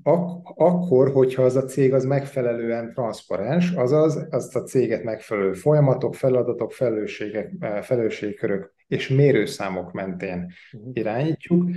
ak- 0.03 0.53
akkor, 0.55 1.11
hogyha 1.11 1.43
az 1.43 1.57
a 1.57 1.65
cég 1.65 1.95
az 1.95 2.05
megfelelően 2.05 2.93
transzparens, 2.93 3.71
azaz 3.71 4.27
azt 4.31 4.57
a 4.57 4.63
céget 4.63 5.03
megfelelő 5.03 5.53
folyamatok, 5.53 6.15
feladatok, 6.15 6.73
felelősségek, 6.73 7.53
felelősségkörök 7.83 8.75
és 8.87 9.09
mérőszámok 9.09 9.93
mentén 9.93 10.53
uh-huh. 10.73 10.91
irányítjuk, 10.93 11.71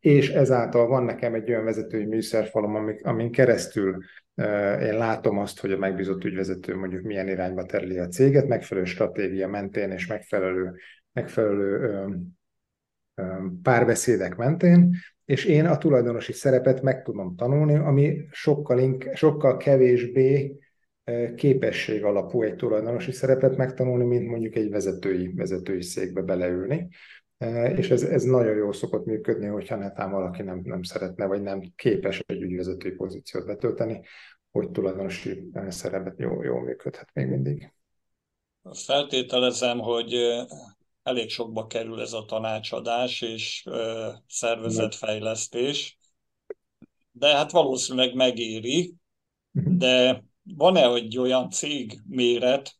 és 0.00 0.30
ezáltal 0.30 0.86
van 0.86 1.04
nekem 1.04 1.34
egy 1.34 1.50
olyan 1.50 1.64
vezetői 1.64 2.04
műszerfalom, 2.04 2.96
amin 3.02 3.30
keresztül 3.30 4.04
én 4.80 4.96
látom 4.96 5.38
azt, 5.38 5.60
hogy 5.60 5.72
a 5.72 5.78
megbízott 5.78 6.24
ügyvezető 6.24 6.76
mondjuk 6.76 7.02
milyen 7.02 7.28
irányba 7.28 7.64
tereli 7.64 7.98
a 7.98 8.08
céget, 8.08 8.48
megfelelő 8.48 8.86
stratégia 8.86 9.48
mentén 9.48 9.90
és 9.90 10.06
megfelelő, 10.06 10.72
megfelelő 11.12 11.90
párbeszédek 13.62 14.36
mentén, 14.36 14.96
és 15.24 15.44
én 15.44 15.66
a 15.66 15.78
tulajdonosi 15.78 16.32
szerepet 16.32 16.82
meg 16.82 17.02
tudom 17.02 17.36
tanulni, 17.36 17.74
ami 17.74 18.26
sokkal, 18.30 18.78
ink- 18.78 19.16
sokkal 19.16 19.56
kevésbé 19.56 20.58
képesség 21.36 22.04
alapú 22.04 22.42
egy 22.42 22.54
tulajdonosi 22.54 23.12
szerepet 23.12 23.56
megtanulni, 23.56 24.04
mint 24.04 24.28
mondjuk 24.28 24.54
egy 24.54 24.70
vezetői, 24.70 25.32
vezetői 25.34 25.82
székbe 25.82 26.20
beleülni. 26.20 26.88
És 27.76 27.90
ez, 27.90 28.02
ez 28.02 28.22
nagyon 28.22 28.56
jól 28.56 28.72
szokott 28.72 29.04
működni, 29.04 29.46
hogyha 29.46 29.76
netán 29.76 30.10
valaki 30.10 30.42
nem, 30.42 30.60
nem 30.64 30.82
szeretne, 30.82 31.26
vagy 31.26 31.42
nem 31.42 31.72
képes 31.76 32.22
egy 32.26 32.42
ügyvezetői 32.42 32.92
pozíciót 32.92 33.46
betölteni, 33.46 34.00
hogy 34.50 34.70
tulajdonosi 34.70 35.50
szerepet 35.68 36.18
jól, 36.18 36.44
jól 36.44 36.62
működhet 36.62 37.08
még 37.12 37.26
mindig. 37.26 37.72
Feltételezem, 38.72 39.78
hogy 39.78 40.14
elég 41.02 41.30
sokba 41.30 41.66
kerül 41.66 42.00
ez 42.00 42.12
a 42.12 42.24
tanácsadás 42.24 43.22
és 43.22 43.64
szervezetfejlesztés, 44.28 45.98
de 47.12 47.36
hát 47.36 47.50
valószínűleg 47.50 48.14
megéri, 48.14 48.94
mhm. 49.50 49.76
de 49.76 50.24
van-e 50.42 50.92
egy 50.92 51.18
olyan 51.18 51.50
cég 51.50 52.00
méret, 52.08 52.72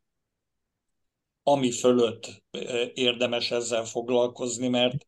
ami 1.47 1.71
fölött 1.71 2.43
érdemes 2.95 3.51
ezzel 3.51 3.85
foglalkozni, 3.85 4.69
mert 4.69 5.07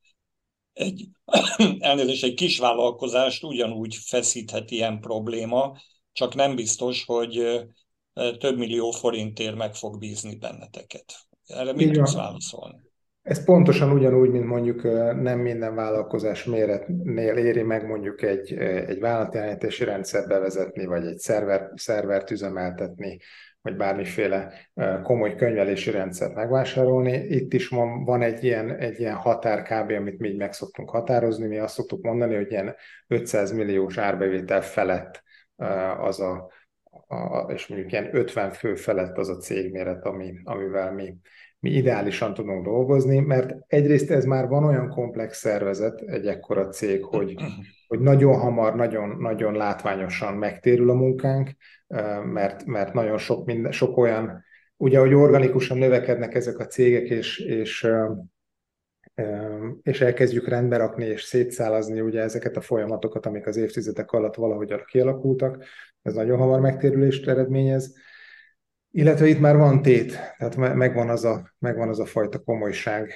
egy, 0.73 1.09
elnézést, 1.79 2.25
egy 2.25 2.35
kis 2.35 2.59
vállalkozást 2.59 3.45
ugyanúgy 3.45 3.95
feszíthet 3.95 4.71
ilyen 4.71 5.01
probléma, 5.01 5.79
csak 6.13 6.35
nem 6.35 6.55
biztos, 6.55 7.05
hogy 7.05 7.65
több 8.39 8.57
millió 8.57 8.91
forintért 8.91 9.57
meg 9.57 9.75
fog 9.75 9.99
bízni 9.99 10.37
benneteket. 10.37 11.15
Erre 11.47 11.73
mit 11.73 11.93
tudsz 11.93 12.15
válaszolni? 12.15 12.86
Ez 13.27 13.45
pontosan 13.45 13.93
ugyanúgy, 13.93 14.31
mint 14.31 14.45
mondjuk 14.45 14.83
nem 15.23 15.39
minden 15.39 15.75
vállalkozás 15.75 16.45
méretnél 16.45 17.37
éri 17.37 17.63
meg 17.63 17.87
mondjuk 17.87 18.23
egy, 18.23 18.53
egy 18.59 19.01
vállalatirányítási 19.01 19.85
rendszert 19.85 20.29
bevezetni, 20.29 20.85
vagy 20.85 21.07
egy 21.07 21.19
szerver, 21.19 21.71
szervert 21.75 22.31
üzemeltetni, 22.31 23.19
vagy 23.61 23.77
bármiféle 23.77 24.53
komoly 25.03 25.35
könyvelési 25.35 25.91
rendszert 25.91 26.35
megvásárolni. 26.35 27.13
Itt 27.13 27.53
is 27.53 27.69
van, 27.69 28.05
van 28.05 28.23
egy, 28.23 28.45
ilyen, 28.45 28.77
egy 28.77 29.01
ilyen 29.01 29.15
határ 29.15 29.63
kb., 29.63 29.91
amit 29.91 30.19
mi 30.19 30.29
így 30.29 30.39
meg 30.39 30.53
szoktunk 30.53 30.91
határozni. 30.91 31.47
Mi 31.47 31.59
azt 31.59 31.75
szoktuk 31.75 32.03
mondani, 32.03 32.35
hogy 32.35 32.51
ilyen 32.51 32.75
500 33.07 33.53
milliós 33.53 33.99
árbevétel 33.99 34.63
felett 34.63 35.23
az 35.99 36.21
a, 36.21 36.51
a 37.07 37.53
és 37.53 37.67
mondjuk 37.67 37.93
ilyen 37.93 38.17
50 38.17 38.51
fő 38.51 38.75
felett 38.75 39.19
az 39.19 39.29
a 39.29 39.37
cégméret, 39.37 40.05
ami, 40.05 40.35
amivel 40.45 40.93
mi 40.93 41.15
mi 41.67 41.73
ideálisan 41.73 42.35
tudunk 42.35 42.65
dolgozni, 42.65 43.19
mert 43.19 43.55
egyrészt 43.67 44.11
ez 44.11 44.25
már 44.25 44.49
van 44.49 44.65
olyan 44.65 44.89
komplex 44.89 45.39
szervezet, 45.39 46.01
egy 46.01 46.27
ekkora 46.27 46.69
cég, 46.69 47.05
hogy, 47.05 47.35
hogy 47.87 48.01
nagyon 48.01 48.39
hamar, 48.39 48.75
nagyon, 48.75 49.17
nagyon 49.19 49.55
látványosan 49.55 50.35
megtérül 50.35 50.91
a 50.91 50.95
munkánk, 50.95 51.51
mert, 52.25 52.65
mert 52.65 52.93
nagyon 52.93 53.19
sok, 53.19 53.47
minden, 53.47 53.73
sok 53.73 53.97
olyan, 53.97 54.45
ugye, 54.77 54.99
hogy 54.99 55.15
organikusan 55.15 55.79
növekednek 55.79 56.35
ezek 56.35 56.59
a 56.59 56.67
cégek, 56.67 57.09
és, 57.09 57.39
és 57.39 57.89
és 59.83 60.01
elkezdjük 60.01 60.49
rendbe 60.49 60.77
rakni 60.77 61.05
és 61.05 61.23
szétszálazni 61.23 62.01
ugye 62.01 62.21
ezeket 62.21 62.57
a 62.57 62.61
folyamatokat, 62.61 63.27
amik 63.27 63.47
az 63.47 63.57
évtizedek 63.57 64.13
alatt 64.13 64.35
valahogy 64.35 64.85
kialakultak. 64.85 65.65
Ez 66.03 66.15
nagyon 66.15 66.39
hamar 66.39 66.61
megtérülést 66.61 67.29
eredményez. 67.29 67.95
Illetve 68.97 69.27
itt 69.27 69.41
már 69.41 69.57
van 69.57 69.83
tét, 69.83 70.19
tehát 70.39 70.75
megvan 70.75 71.09
az 71.09 71.25
a, 71.25 71.53
megvan 71.59 71.89
az 71.89 72.01
a 72.01 72.05
fajta 72.05 72.39
komolyság 72.39 73.13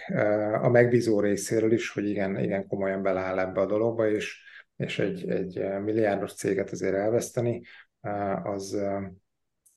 a 0.63 0.69
megbízó 0.69 1.21
részéről 1.21 1.73
is, 1.73 1.91
hogy 1.91 2.09
igen, 2.09 2.39
igen 2.39 2.67
komolyan 2.67 3.03
beleáll 3.03 3.39
ebbe 3.39 3.61
a 3.61 3.67
dologba, 3.67 4.11
és, 4.11 4.43
és 4.77 4.99
egy, 4.99 5.31
egy 5.31 5.81
milliárdos 5.85 6.35
céget 6.35 6.71
azért 6.71 6.95
elveszteni, 6.95 7.63
az, 8.43 8.79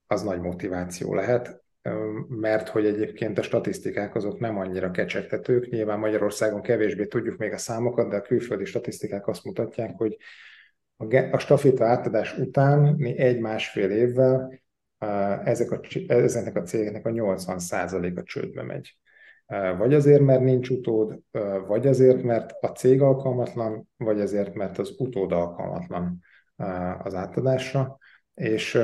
az 0.08 0.24
nagy 0.24 0.40
motiváció 0.40 1.14
lehet, 1.14 1.64
mert 2.28 2.70
hogy 2.70 2.86
egyébként 2.86 3.38
a 3.38 3.42
statisztikák 3.42 4.16
azok 4.16 4.40
nem 4.40 4.58
annyira 4.58 4.92
kecsegtetők. 4.92 5.70
Nyilván 5.70 6.00
Magyarországon 6.00 6.62
kevésbé 6.62 7.06
tudjuk 7.06 7.38
még 7.38 7.52
a 7.52 7.58
számokat, 7.58 8.10
de 8.10 8.16
a 8.16 8.22
külföldi 8.22 8.66
statisztikák 8.66 9.28
azt 9.28 9.44
mutatják, 9.44 9.94
hogy 9.98 10.18
a 11.32 11.38
staféta 11.38 11.86
átadás 11.86 12.38
után 12.38 12.80
mi 12.98 13.18
egy-másfél 13.18 13.90
évvel 13.90 14.62
ezek 15.44 15.72
a, 15.72 15.80
ezeknek 16.08 16.56
a 16.56 16.62
cégeknek 16.62 17.06
a 17.06 17.10
80%-a 17.10 18.24
csődbe 18.24 18.64
megy. 18.64 18.98
Vagy 19.78 19.94
azért, 19.94 20.22
mert 20.22 20.42
nincs 20.42 20.70
utód, 20.70 21.20
vagy 21.68 21.88
azért, 21.88 22.24
mert 22.24 22.52
a 22.62 22.68
cég 22.68 23.02
alkalmatlan, 23.02 23.90
vagy 23.98 24.22
azért, 24.22 24.54
mert 24.54 24.78
az 24.78 24.94
utód 24.98 25.32
alkalmatlan 25.32 26.20
az 27.04 27.14
átadásra, 27.14 27.98
és, 28.34 28.80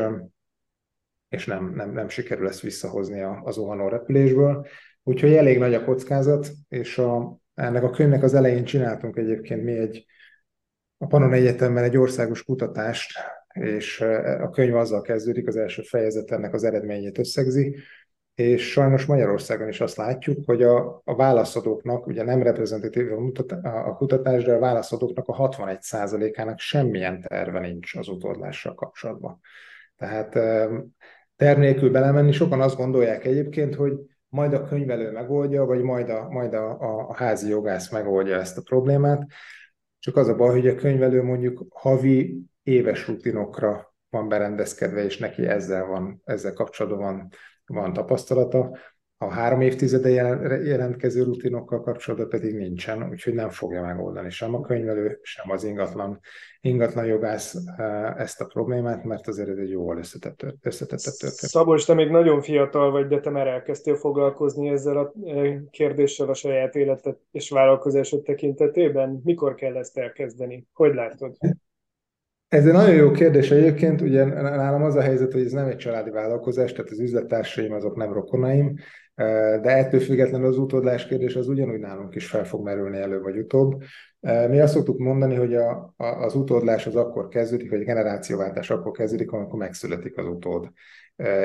és 1.30 1.46
nem, 1.46 1.74
nem, 1.76 1.92
nem 1.92 2.10
sikerül 2.10 2.48
ezt 2.48 2.62
visszahozni 2.62 3.22
az 3.22 3.56
zuhanó 3.56 3.88
repülésből. 3.88 4.68
Úgyhogy 5.04 5.34
elég 5.34 5.58
nagy 5.58 5.74
a 5.74 5.84
kockázat, 5.84 6.52
és 6.68 6.98
a, 6.98 7.38
ennek 7.54 7.84
a 7.84 7.90
könyvnek 7.90 8.24
az 8.24 8.34
elején 8.34 8.64
csináltunk 8.64 9.18
egyébként 9.18 9.64
mi 9.64 9.78
egy 9.78 10.06
a 10.98 11.08
Panon 11.08 11.34
Egyetemben 11.34 11.84
egy 11.84 11.98
országos 11.98 12.44
kutatást, 12.44 13.20
és 13.60 14.02
a 14.42 14.50
könyv 14.50 14.76
azzal 14.76 15.02
kezdődik, 15.02 15.48
az 15.48 15.56
első 15.56 15.82
fejezet 15.82 16.32
ennek 16.32 16.54
az 16.54 16.64
eredményét 16.64 17.18
összegzi, 17.18 17.76
és 18.36 18.72
sajnos 18.72 19.06
Magyarországon 19.06 19.68
is 19.68 19.82
azt 19.82 19.98
látjuk, 19.98 20.46
hogy 20.46 20.64
a, 20.64 21.02
a 21.04 21.16
válaszadóknak, 21.16 22.08
ugye 22.08 22.24
nem 22.24 22.42
reprezentatív 22.42 23.08
a 23.64 23.96
kutatás, 23.96 24.44
de 24.44 24.54
a 24.54 24.60
válaszadóknak 24.60 25.28
a 25.28 25.50
61%-ának 25.50 26.60
semmilyen 26.60 27.22
terve 27.22 27.60
nincs 27.60 27.96
az 27.96 28.08
utódlással 28.08 28.74
kapcsolatban. 28.74 29.40
Tehát 29.98 30.32
terv 31.36 31.60
nélkül 31.60 31.92
belemenni, 31.92 32.32
sokan 32.32 32.62
azt 32.62 32.76
gondolják 32.78 33.26
egyébként, 33.26 33.76
hogy 33.76 33.94
majd 34.30 34.54
a 34.54 34.64
könyvelő 34.64 35.12
megoldja, 35.12 35.66
vagy 35.66 35.82
majd 35.82 36.10
a, 36.10 36.30
majd 36.30 36.54
a, 36.54 36.80
a 37.10 37.16
házi 37.16 37.50
jogász 37.50 37.92
megoldja 37.92 38.36
ezt 38.36 38.58
a 38.58 38.62
problémát. 38.62 39.26
Csak 40.00 40.16
az 40.16 40.28
a 40.28 40.36
baj, 40.36 40.50
hogy 40.50 40.68
a 40.68 40.76
könyvelő 40.76 41.24
mondjuk 41.24 41.66
havi 41.70 42.49
éves 42.70 43.08
rutinokra 43.08 43.94
van 44.10 44.28
berendezkedve, 44.28 45.04
és 45.04 45.18
neki 45.18 45.48
ezzel 45.48 45.86
van, 45.86 46.22
ezzel 46.26 46.54
kapcsolatban 46.54 47.00
van, 47.00 47.30
van 47.66 47.94
tapasztalata. 47.94 48.78
A 49.22 49.32
három 49.32 49.62
évtizede 49.62 50.10
jelentkező 50.64 51.24
rutinokkal 51.24 51.82
kapcsolatban 51.82 52.30
pedig 52.30 52.56
nincsen, 52.56 53.10
úgyhogy 53.10 53.34
nem 53.34 53.50
fogja 53.50 53.82
megoldani 53.82 54.30
sem 54.30 54.56
a 54.56 54.62
könyvelő, 54.62 55.20
sem 55.22 55.52
az 55.52 55.64
ingatlan, 55.64 56.20
ingatlan 56.62 57.06
jogász 57.06 57.56
eh, 57.78 58.16
ezt 58.16 58.42
a 58.42 58.46
problémát, 58.46 59.04
mert 59.04 59.28
azért 59.28 59.50
ez 59.50 59.58
egy 59.58 59.70
jóval 59.70 59.98
összetett, 59.98 60.46
összetett 60.62 61.00
történet. 61.00 61.34
Szabolcs, 61.34 61.86
te 61.86 61.94
még 61.94 62.10
nagyon 62.10 62.42
fiatal 62.42 62.92
vagy, 62.92 63.08
de 63.08 63.20
te 63.20 63.30
már 63.30 63.48
elkezdtél 63.48 63.96
foglalkozni 63.96 64.70
ezzel 64.70 64.98
a 64.98 65.14
eh, 65.24 65.58
kérdéssel 65.70 66.30
a 66.30 66.34
saját 66.34 66.76
életed 66.76 67.18
és 67.32 67.50
vállalkozásod 67.50 68.24
tekintetében. 68.24 69.22
Mikor 69.24 69.56
kell 69.56 69.78
ezt 69.78 69.98
elkezdeni? 69.98 70.68
Hogy 70.74 70.94
látod? 70.94 71.38
Ez 72.50 72.66
egy 72.66 72.74
nagyon 72.74 72.96
jó 72.96 73.12
kérdés 73.12 73.52
egyébként, 73.52 74.02
ugye 74.02 74.26
nálam 74.26 74.84
az 74.84 74.96
a 74.96 75.02
helyzet, 75.02 75.34
hogy 75.34 75.46
ez 75.46 75.52
nem 75.52 75.68
egy 75.68 75.78
családi 75.78 76.10
vállalkozás, 76.10 76.72
tehát 76.72 76.92
az 76.92 77.00
üzlettársaim 77.00 77.74
azok 77.74 77.96
nem 77.96 78.14
rokonaim, 78.14 78.76
de 79.62 79.62
ettől 79.62 80.00
függetlenül 80.00 80.48
az 80.48 80.58
utódlás 80.58 81.08
kérdés 81.08 81.36
az 81.36 81.48
ugyanúgy 81.48 81.80
nálunk 81.80 82.16
is 82.16 82.28
fel 82.28 82.46
fog 82.46 82.64
merülni 82.64 82.98
elő 82.98 83.22
vagy 83.22 83.38
utóbb. 83.38 83.84
Mi 84.20 84.60
azt 84.60 84.74
szoktuk 84.74 84.98
mondani, 85.00 85.36
hogy 85.36 85.56
a, 85.56 85.94
a, 85.98 86.06
az 86.06 86.36
utódlás 86.36 86.88
az 86.88 86.96
akkor 86.96 87.28
kezdődik, 87.28 87.70
vagy 87.70 87.82
a 87.82 87.86
generációváltás 87.86 88.70
akkor 88.70 88.92
kezdődik, 88.92 89.32
amikor 89.32 89.60
megszületik 89.60 90.18
az 90.18 90.28
utód. 90.28 90.70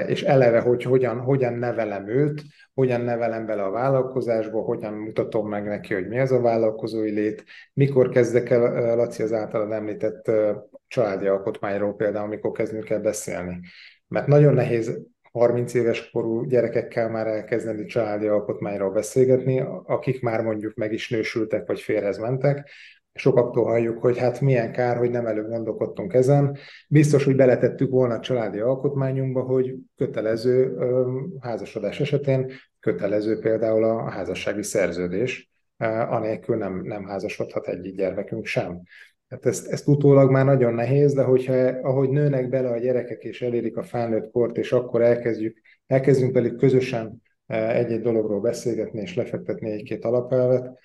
És 0.06 0.22
eleve, 0.22 0.60
hogy 0.60 0.82
hogyan, 0.82 1.20
hogyan 1.20 1.54
nevelem 1.54 2.08
őt, 2.08 2.42
hogyan 2.74 3.00
nevelem 3.00 3.46
bele 3.46 3.62
a 3.62 3.70
vállalkozásba, 3.70 4.60
hogyan 4.60 4.92
mutatom 4.92 5.48
meg 5.48 5.64
neki, 5.64 5.94
hogy 5.94 6.08
mi 6.08 6.18
az 6.18 6.32
a 6.32 6.40
vállalkozói 6.40 7.10
lét, 7.10 7.44
mikor 7.72 8.08
kezdek 8.08 8.50
el, 8.50 8.96
Laci, 8.96 9.22
az 9.22 9.32
általad 9.32 9.72
említett 9.72 10.30
családi 10.86 11.26
alkotmányról 11.26 11.96
például, 11.96 12.24
amikor 12.24 12.50
kezdünk 12.50 12.90
el 12.90 13.00
beszélni. 13.00 13.60
Mert 14.08 14.26
nagyon 14.26 14.54
nehéz 14.54 15.00
30 15.32 15.74
éves 15.74 16.10
korú 16.10 16.44
gyerekekkel 16.44 17.10
már 17.10 17.26
elkezdeni 17.26 17.84
családi 17.84 18.26
alkotmányról 18.26 18.90
beszélgetni, 18.90 19.64
akik 19.84 20.22
már 20.22 20.42
mondjuk 20.42 20.74
meg 20.74 20.92
is 20.92 21.10
nősültek, 21.10 21.66
vagy 21.66 21.80
férhez 21.80 22.18
mentek, 22.18 22.70
sokaktól 23.14 23.64
halljuk, 23.64 23.98
hogy 23.98 24.18
hát 24.18 24.40
milyen 24.40 24.72
kár, 24.72 24.96
hogy 24.96 25.10
nem 25.10 25.26
előbb 25.26 25.48
gondolkodtunk 25.48 26.14
ezen. 26.14 26.56
Biztos, 26.88 27.24
hogy 27.24 27.36
beletettük 27.36 27.90
volna 27.90 28.14
a 28.14 28.20
családi 28.20 28.58
alkotmányunkba, 28.58 29.42
hogy 29.42 29.74
kötelező 29.96 30.76
házasodás 31.40 32.00
esetén 32.00 32.50
kötelező 32.80 33.38
például 33.38 33.84
a 33.84 34.10
házassági 34.10 34.62
szerződés, 34.62 35.50
anélkül 36.08 36.56
nem, 36.56 36.82
nem 36.82 37.04
házasodhat 37.04 37.68
egyik 37.68 37.96
gyermekünk 37.96 38.46
sem. 38.46 38.82
Hát 39.28 39.46
ezt, 39.46 39.68
ezt 39.68 39.88
utólag 39.88 40.30
már 40.30 40.44
nagyon 40.44 40.74
nehéz, 40.74 41.12
de 41.14 41.22
hogyha 41.22 41.54
ahogy 41.82 42.08
nőnek 42.08 42.48
bele 42.48 42.68
a 42.68 42.78
gyerekek 42.78 43.22
és 43.22 43.42
elérik 43.42 43.76
a 43.76 43.82
felnőtt 43.82 44.30
kort, 44.30 44.56
és 44.56 44.72
akkor 44.72 45.02
elkezdjük, 45.02 45.60
elkezdünk 45.86 46.34
velük 46.34 46.56
közösen 46.56 47.22
egy-egy 47.46 48.00
dologról 48.00 48.40
beszélgetni 48.40 49.00
és 49.00 49.14
lefektetni 49.14 49.70
egy-két 49.70 50.04
alapelvet, 50.04 50.78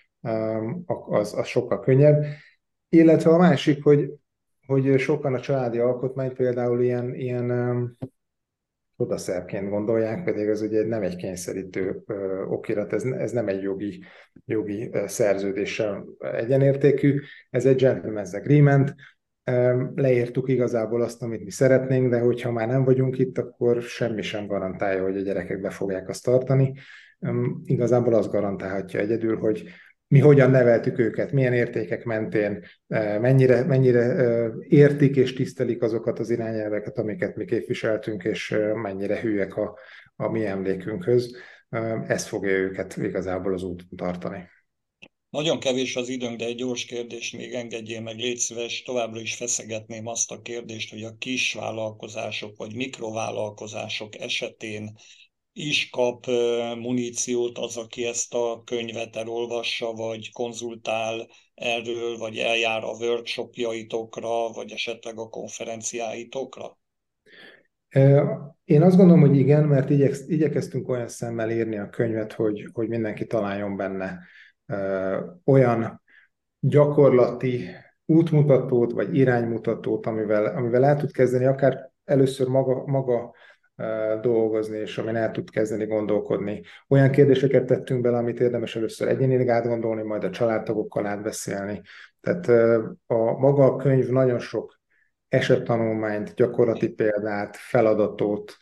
az, 1.09 1.33
az 1.33 1.47
sokkal 1.47 1.79
könnyebb. 1.79 2.23
Illetve 2.89 3.29
a 3.29 3.37
másik, 3.37 3.83
hogy, 3.83 4.13
hogy 4.65 4.99
sokan 4.99 5.33
a 5.33 5.39
családi 5.39 5.77
alkotmányt 5.77 6.33
például 6.33 6.81
ilyen, 6.81 7.13
ilyen 7.13 7.97
odaszerként 8.95 9.69
gondolják, 9.69 10.23
pedig 10.23 10.47
ez 10.47 10.61
ugye 10.61 10.85
nem 10.85 11.03
egy 11.03 11.15
kényszerítő 11.15 12.03
okirat, 12.49 12.93
ez, 12.93 13.03
ez 13.03 13.31
nem 13.31 13.47
egy 13.47 13.61
jogi, 13.61 14.03
jogi 14.45 14.91
szerződéssel 15.05 16.05
egyenértékű, 16.19 17.19
ez 17.49 17.65
egy 17.65 17.81
gentleman's 17.81 18.35
agreement, 18.35 18.95
leírtuk 19.95 20.49
igazából 20.49 21.01
azt, 21.01 21.21
amit 21.21 21.43
mi 21.43 21.51
szeretnénk, 21.51 22.09
de 22.09 22.19
hogyha 22.19 22.51
már 22.51 22.67
nem 22.67 22.83
vagyunk 22.83 23.17
itt, 23.17 23.37
akkor 23.37 23.81
semmi 23.81 24.21
sem 24.21 24.47
garantálja, 24.47 25.03
hogy 25.03 25.17
a 25.17 25.21
gyerekek 25.21 25.61
be 25.61 25.69
fogják 25.69 26.09
azt 26.09 26.23
tartani. 26.23 26.73
Igazából 27.63 28.13
az 28.13 28.27
garantálhatja 28.27 28.99
egyedül, 28.99 29.37
hogy 29.37 29.63
mi 30.09 30.19
hogyan 30.19 30.49
neveltük 30.51 30.99
őket, 30.99 31.31
milyen 31.31 31.53
értékek 31.53 32.03
mentén, 32.03 32.65
eh, 32.87 33.19
mennyire, 33.19 33.63
mennyire 33.63 34.01
eh, 34.01 34.51
értik 34.67 35.15
és 35.15 35.33
tisztelik 35.33 35.81
azokat 35.81 36.19
az 36.19 36.29
irányelveket, 36.29 36.97
amiket 36.97 37.35
mi 37.35 37.45
képviseltünk, 37.45 38.23
és 38.23 38.51
eh, 38.51 38.73
mennyire 38.73 39.19
hülyek 39.19 39.55
a, 39.55 39.77
a 40.15 40.27
mi 40.27 40.45
emlékünkhöz. 40.45 41.35
Ez 42.07 42.27
fogja 42.27 42.51
őket 42.51 42.97
igazából 42.97 43.53
az 43.53 43.63
úton 43.63 43.87
tartani. 43.95 44.49
Nagyon 45.29 45.59
kevés 45.59 45.95
az 45.95 46.09
időnk, 46.09 46.37
de 46.37 46.45
egy 46.45 46.55
gyors 46.55 46.85
kérdés 46.85 47.31
még 47.31 47.53
engedjél 47.53 48.01
meg, 48.01 48.17
légy 48.17 48.37
szíves, 48.37 48.81
továbbra 48.81 49.19
is 49.19 49.35
feszegetném 49.35 50.07
azt 50.07 50.31
a 50.31 50.41
kérdést, 50.41 50.89
hogy 50.89 51.03
a 51.03 51.15
kis 51.17 51.53
vállalkozások 51.53 52.57
vagy 52.57 52.75
mikrovállalkozások 52.75 54.19
esetén 54.19 54.95
is 55.59 55.89
kap 55.89 56.25
muníciót 56.75 57.57
az, 57.57 57.77
aki 57.77 58.05
ezt 58.05 58.33
a 58.33 58.61
könyvet 58.65 59.15
elolvassa, 59.15 59.91
vagy 59.91 60.31
konzultál 60.31 61.27
erről, 61.53 62.17
vagy 62.17 62.37
eljár 62.37 62.83
a 62.83 62.95
workshopjaitokra, 62.99 64.49
vagy 64.49 64.71
esetleg 64.71 65.17
a 65.17 65.29
konferenciáitokra? 65.29 66.77
Én 68.63 68.81
azt 68.81 68.97
gondolom, 68.97 69.19
hogy 69.19 69.37
igen, 69.37 69.63
mert 69.63 69.89
igyekez, 69.89 70.29
igyekeztünk 70.29 70.89
olyan 70.89 71.07
szemmel 71.07 71.51
írni 71.51 71.77
a 71.77 71.89
könyvet, 71.89 72.33
hogy, 72.33 72.69
hogy 72.73 72.87
mindenki 72.87 73.25
találjon 73.25 73.77
benne 73.77 74.19
olyan 75.45 76.01
gyakorlati 76.59 77.69
útmutatót, 78.05 78.91
vagy 78.91 79.15
iránymutatót, 79.15 80.05
amivel, 80.05 80.45
amivel 80.45 80.85
el 80.85 80.97
tud 80.97 81.11
kezdeni 81.11 81.45
akár 81.45 81.91
először 82.03 82.47
maga, 82.47 82.85
maga 82.85 83.33
dolgozni, 84.21 84.77
és 84.77 84.97
amin 84.97 85.15
el 85.15 85.31
tud 85.31 85.49
kezdeni 85.49 85.85
gondolkodni. 85.85 86.61
Olyan 86.87 87.11
kérdéseket 87.11 87.65
tettünk 87.65 88.01
bele, 88.01 88.17
amit 88.17 88.39
érdemes 88.39 88.75
először 88.75 89.07
egyénileg 89.07 89.47
átgondolni, 89.47 90.03
majd 90.03 90.23
a 90.23 90.29
családtagokkal 90.29 91.05
átbeszélni. 91.05 91.81
Tehát 92.21 92.47
a 93.07 93.37
maga 93.39 93.63
a 93.63 93.75
könyv 93.75 94.07
nagyon 94.09 94.39
sok 94.39 94.79
esettanulmányt, 95.27 96.33
gyakorlati 96.33 96.89
példát, 96.89 97.55
feladatot, 97.55 98.57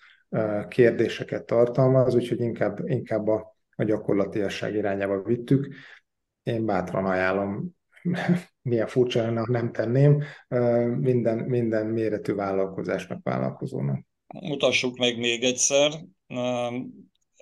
kérdéseket 0.68 1.46
tartalmaz, 1.46 2.16
úgyhogy 2.16 2.40
inkább, 2.40 2.90
inkább 2.90 3.28
a, 3.28 3.56
a 3.76 3.84
gyakorlatiasság 3.84 4.76
irányába 4.76 5.22
vittük. 5.22 5.68
Én 6.44 6.66
bátran 6.66 7.06
ajánlom, 7.06 7.76
milyen 8.70 8.88
furcsa 8.88 9.22
lenne, 9.22 9.44
nem 9.48 9.72
tenném, 9.72 10.24
minden, 11.00 11.38
minden 11.38 11.86
méretű 11.86 12.34
vállalkozásnak, 12.34 13.20
vállalkozónak. 13.24 14.06
Mutassuk 14.34 14.98
meg 14.98 15.18
még 15.18 15.44
egyszer. 15.44 16.06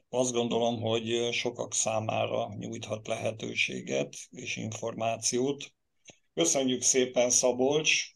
Azt 0.10 0.32
gondolom, 0.32 0.82
hogy 0.82 1.30
sokak 1.32 1.74
számára 1.74 2.56
nyújthat 2.58 3.08
lehetőséget 3.08 4.16
és 4.32 4.58
információt. 4.58 5.74
Köszönjük 6.34 6.82
szépen, 6.82 7.30
Szabolcs! 7.30 8.14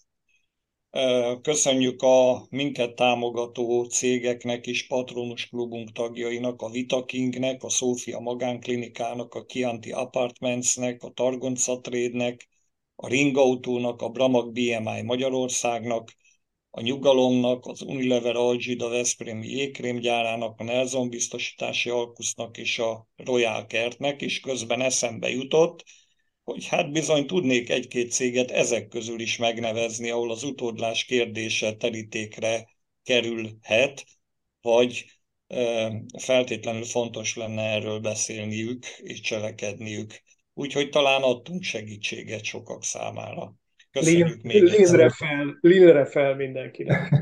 Köszönjük 1.42 2.02
a 2.02 2.48
minket 2.50 2.96
támogató 2.96 3.84
cégeknek 3.84 4.68
is, 4.68 4.88
Patronus 4.88 5.48
Klubunk 5.48 5.92
tagjainak, 5.92 6.62
a 6.62 6.70
Vitakingnek, 6.70 7.64
a 7.64 7.70
Szófia 7.70 8.20
Magánklinikának, 8.20 9.34
a 9.34 9.46
Chianti 9.46 9.92
Apartmentsnek, 9.92 11.04
a 11.04 11.12
Targonca 11.12 11.80
Trade-nek, 11.80 12.48
a 12.96 13.08
Ringautónak, 13.08 14.02
a 14.02 14.10
Bramag 14.10 14.52
BMI 14.52 15.02
Magyarországnak, 15.02 16.16
a 16.72 16.82
Nyugalomnak, 16.82 17.66
az 17.66 17.82
Unilever 17.82 18.36
Algida 18.36 18.90
Veszprémi 18.90 19.48
jégkrémgyárának, 19.48 20.60
a 20.60 20.64
Nelson 20.64 21.10
biztosítási 21.10 21.90
alkusznak 21.90 22.58
és 22.58 22.80
a 22.80 23.08
Royal 23.16 23.66
Kertnek, 23.66 24.22
és 24.22 24.40
közben 24.40 24.82
eszembe 24.82 25.30
jutott, 25.30 25.84
hogy 26.44 26.68
hát 26.68 26.92
bizony 26.92 27.26
tudnék 27.26 27.70
egy-két 27.70 28.12
céget 28.12 28.52
ezek 28.52 28.88
közül 28.88 29.20
is 29.20 29.38
megnevezni, 29.38 30.10
ahol 30.10 30.32
az 30.32 30.44
utódlás 30.44 31.06
kérdése 31.06 31.76
terítékre 31.76 32.70
kerülhet, 33.04 34.06
vagy 34.62 35.06
feltétlenül 36.18 36.84
fontos 36.84 37.36
lenne 37.36 37.62
erről 37.62 38.00
beszélniük 38.00 38.86
és 38.86 39.22
cselekedniük. 39.22 40.22
Úgyhogy 40.54 40.90
talán 40.90 41.22
adtunk 41.22 41.64
segítséget 41.64 42.44
sokak 42.44 42.84
számára. 42.84 43.59
Köszönjük 43.92 44.42
még 44.42 44.64
Linre 44.64 45.10
fel, 45.10 45.58
Linre 45.62 46.06
fel 46.06 46.36
mindenkinek. 46.36 47.14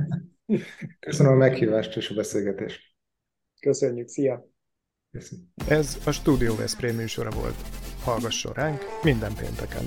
Köszönöm 0.99 1.31
a 1.31 1.35
meghívást 1.35 1.95
és 1.95 2.09
a 2.09 2.15
beszélgetést. 2.15 2.81
Köszönjük, 3.59 4.07
szia! 4.07 4.49
Köszönjük. 5.11 5.47
Ez 5.67 5.97
a 6.05 6.11
Studio 6.11 6.55
Veszprém 6.55 6.95
műsora 6.95 7.29
volt. 7.29 7.55
Hallgasson 8.03 8.53
ránk 8.53 8.81
minden 9.03 9.33
pénteken! 9.33 9.85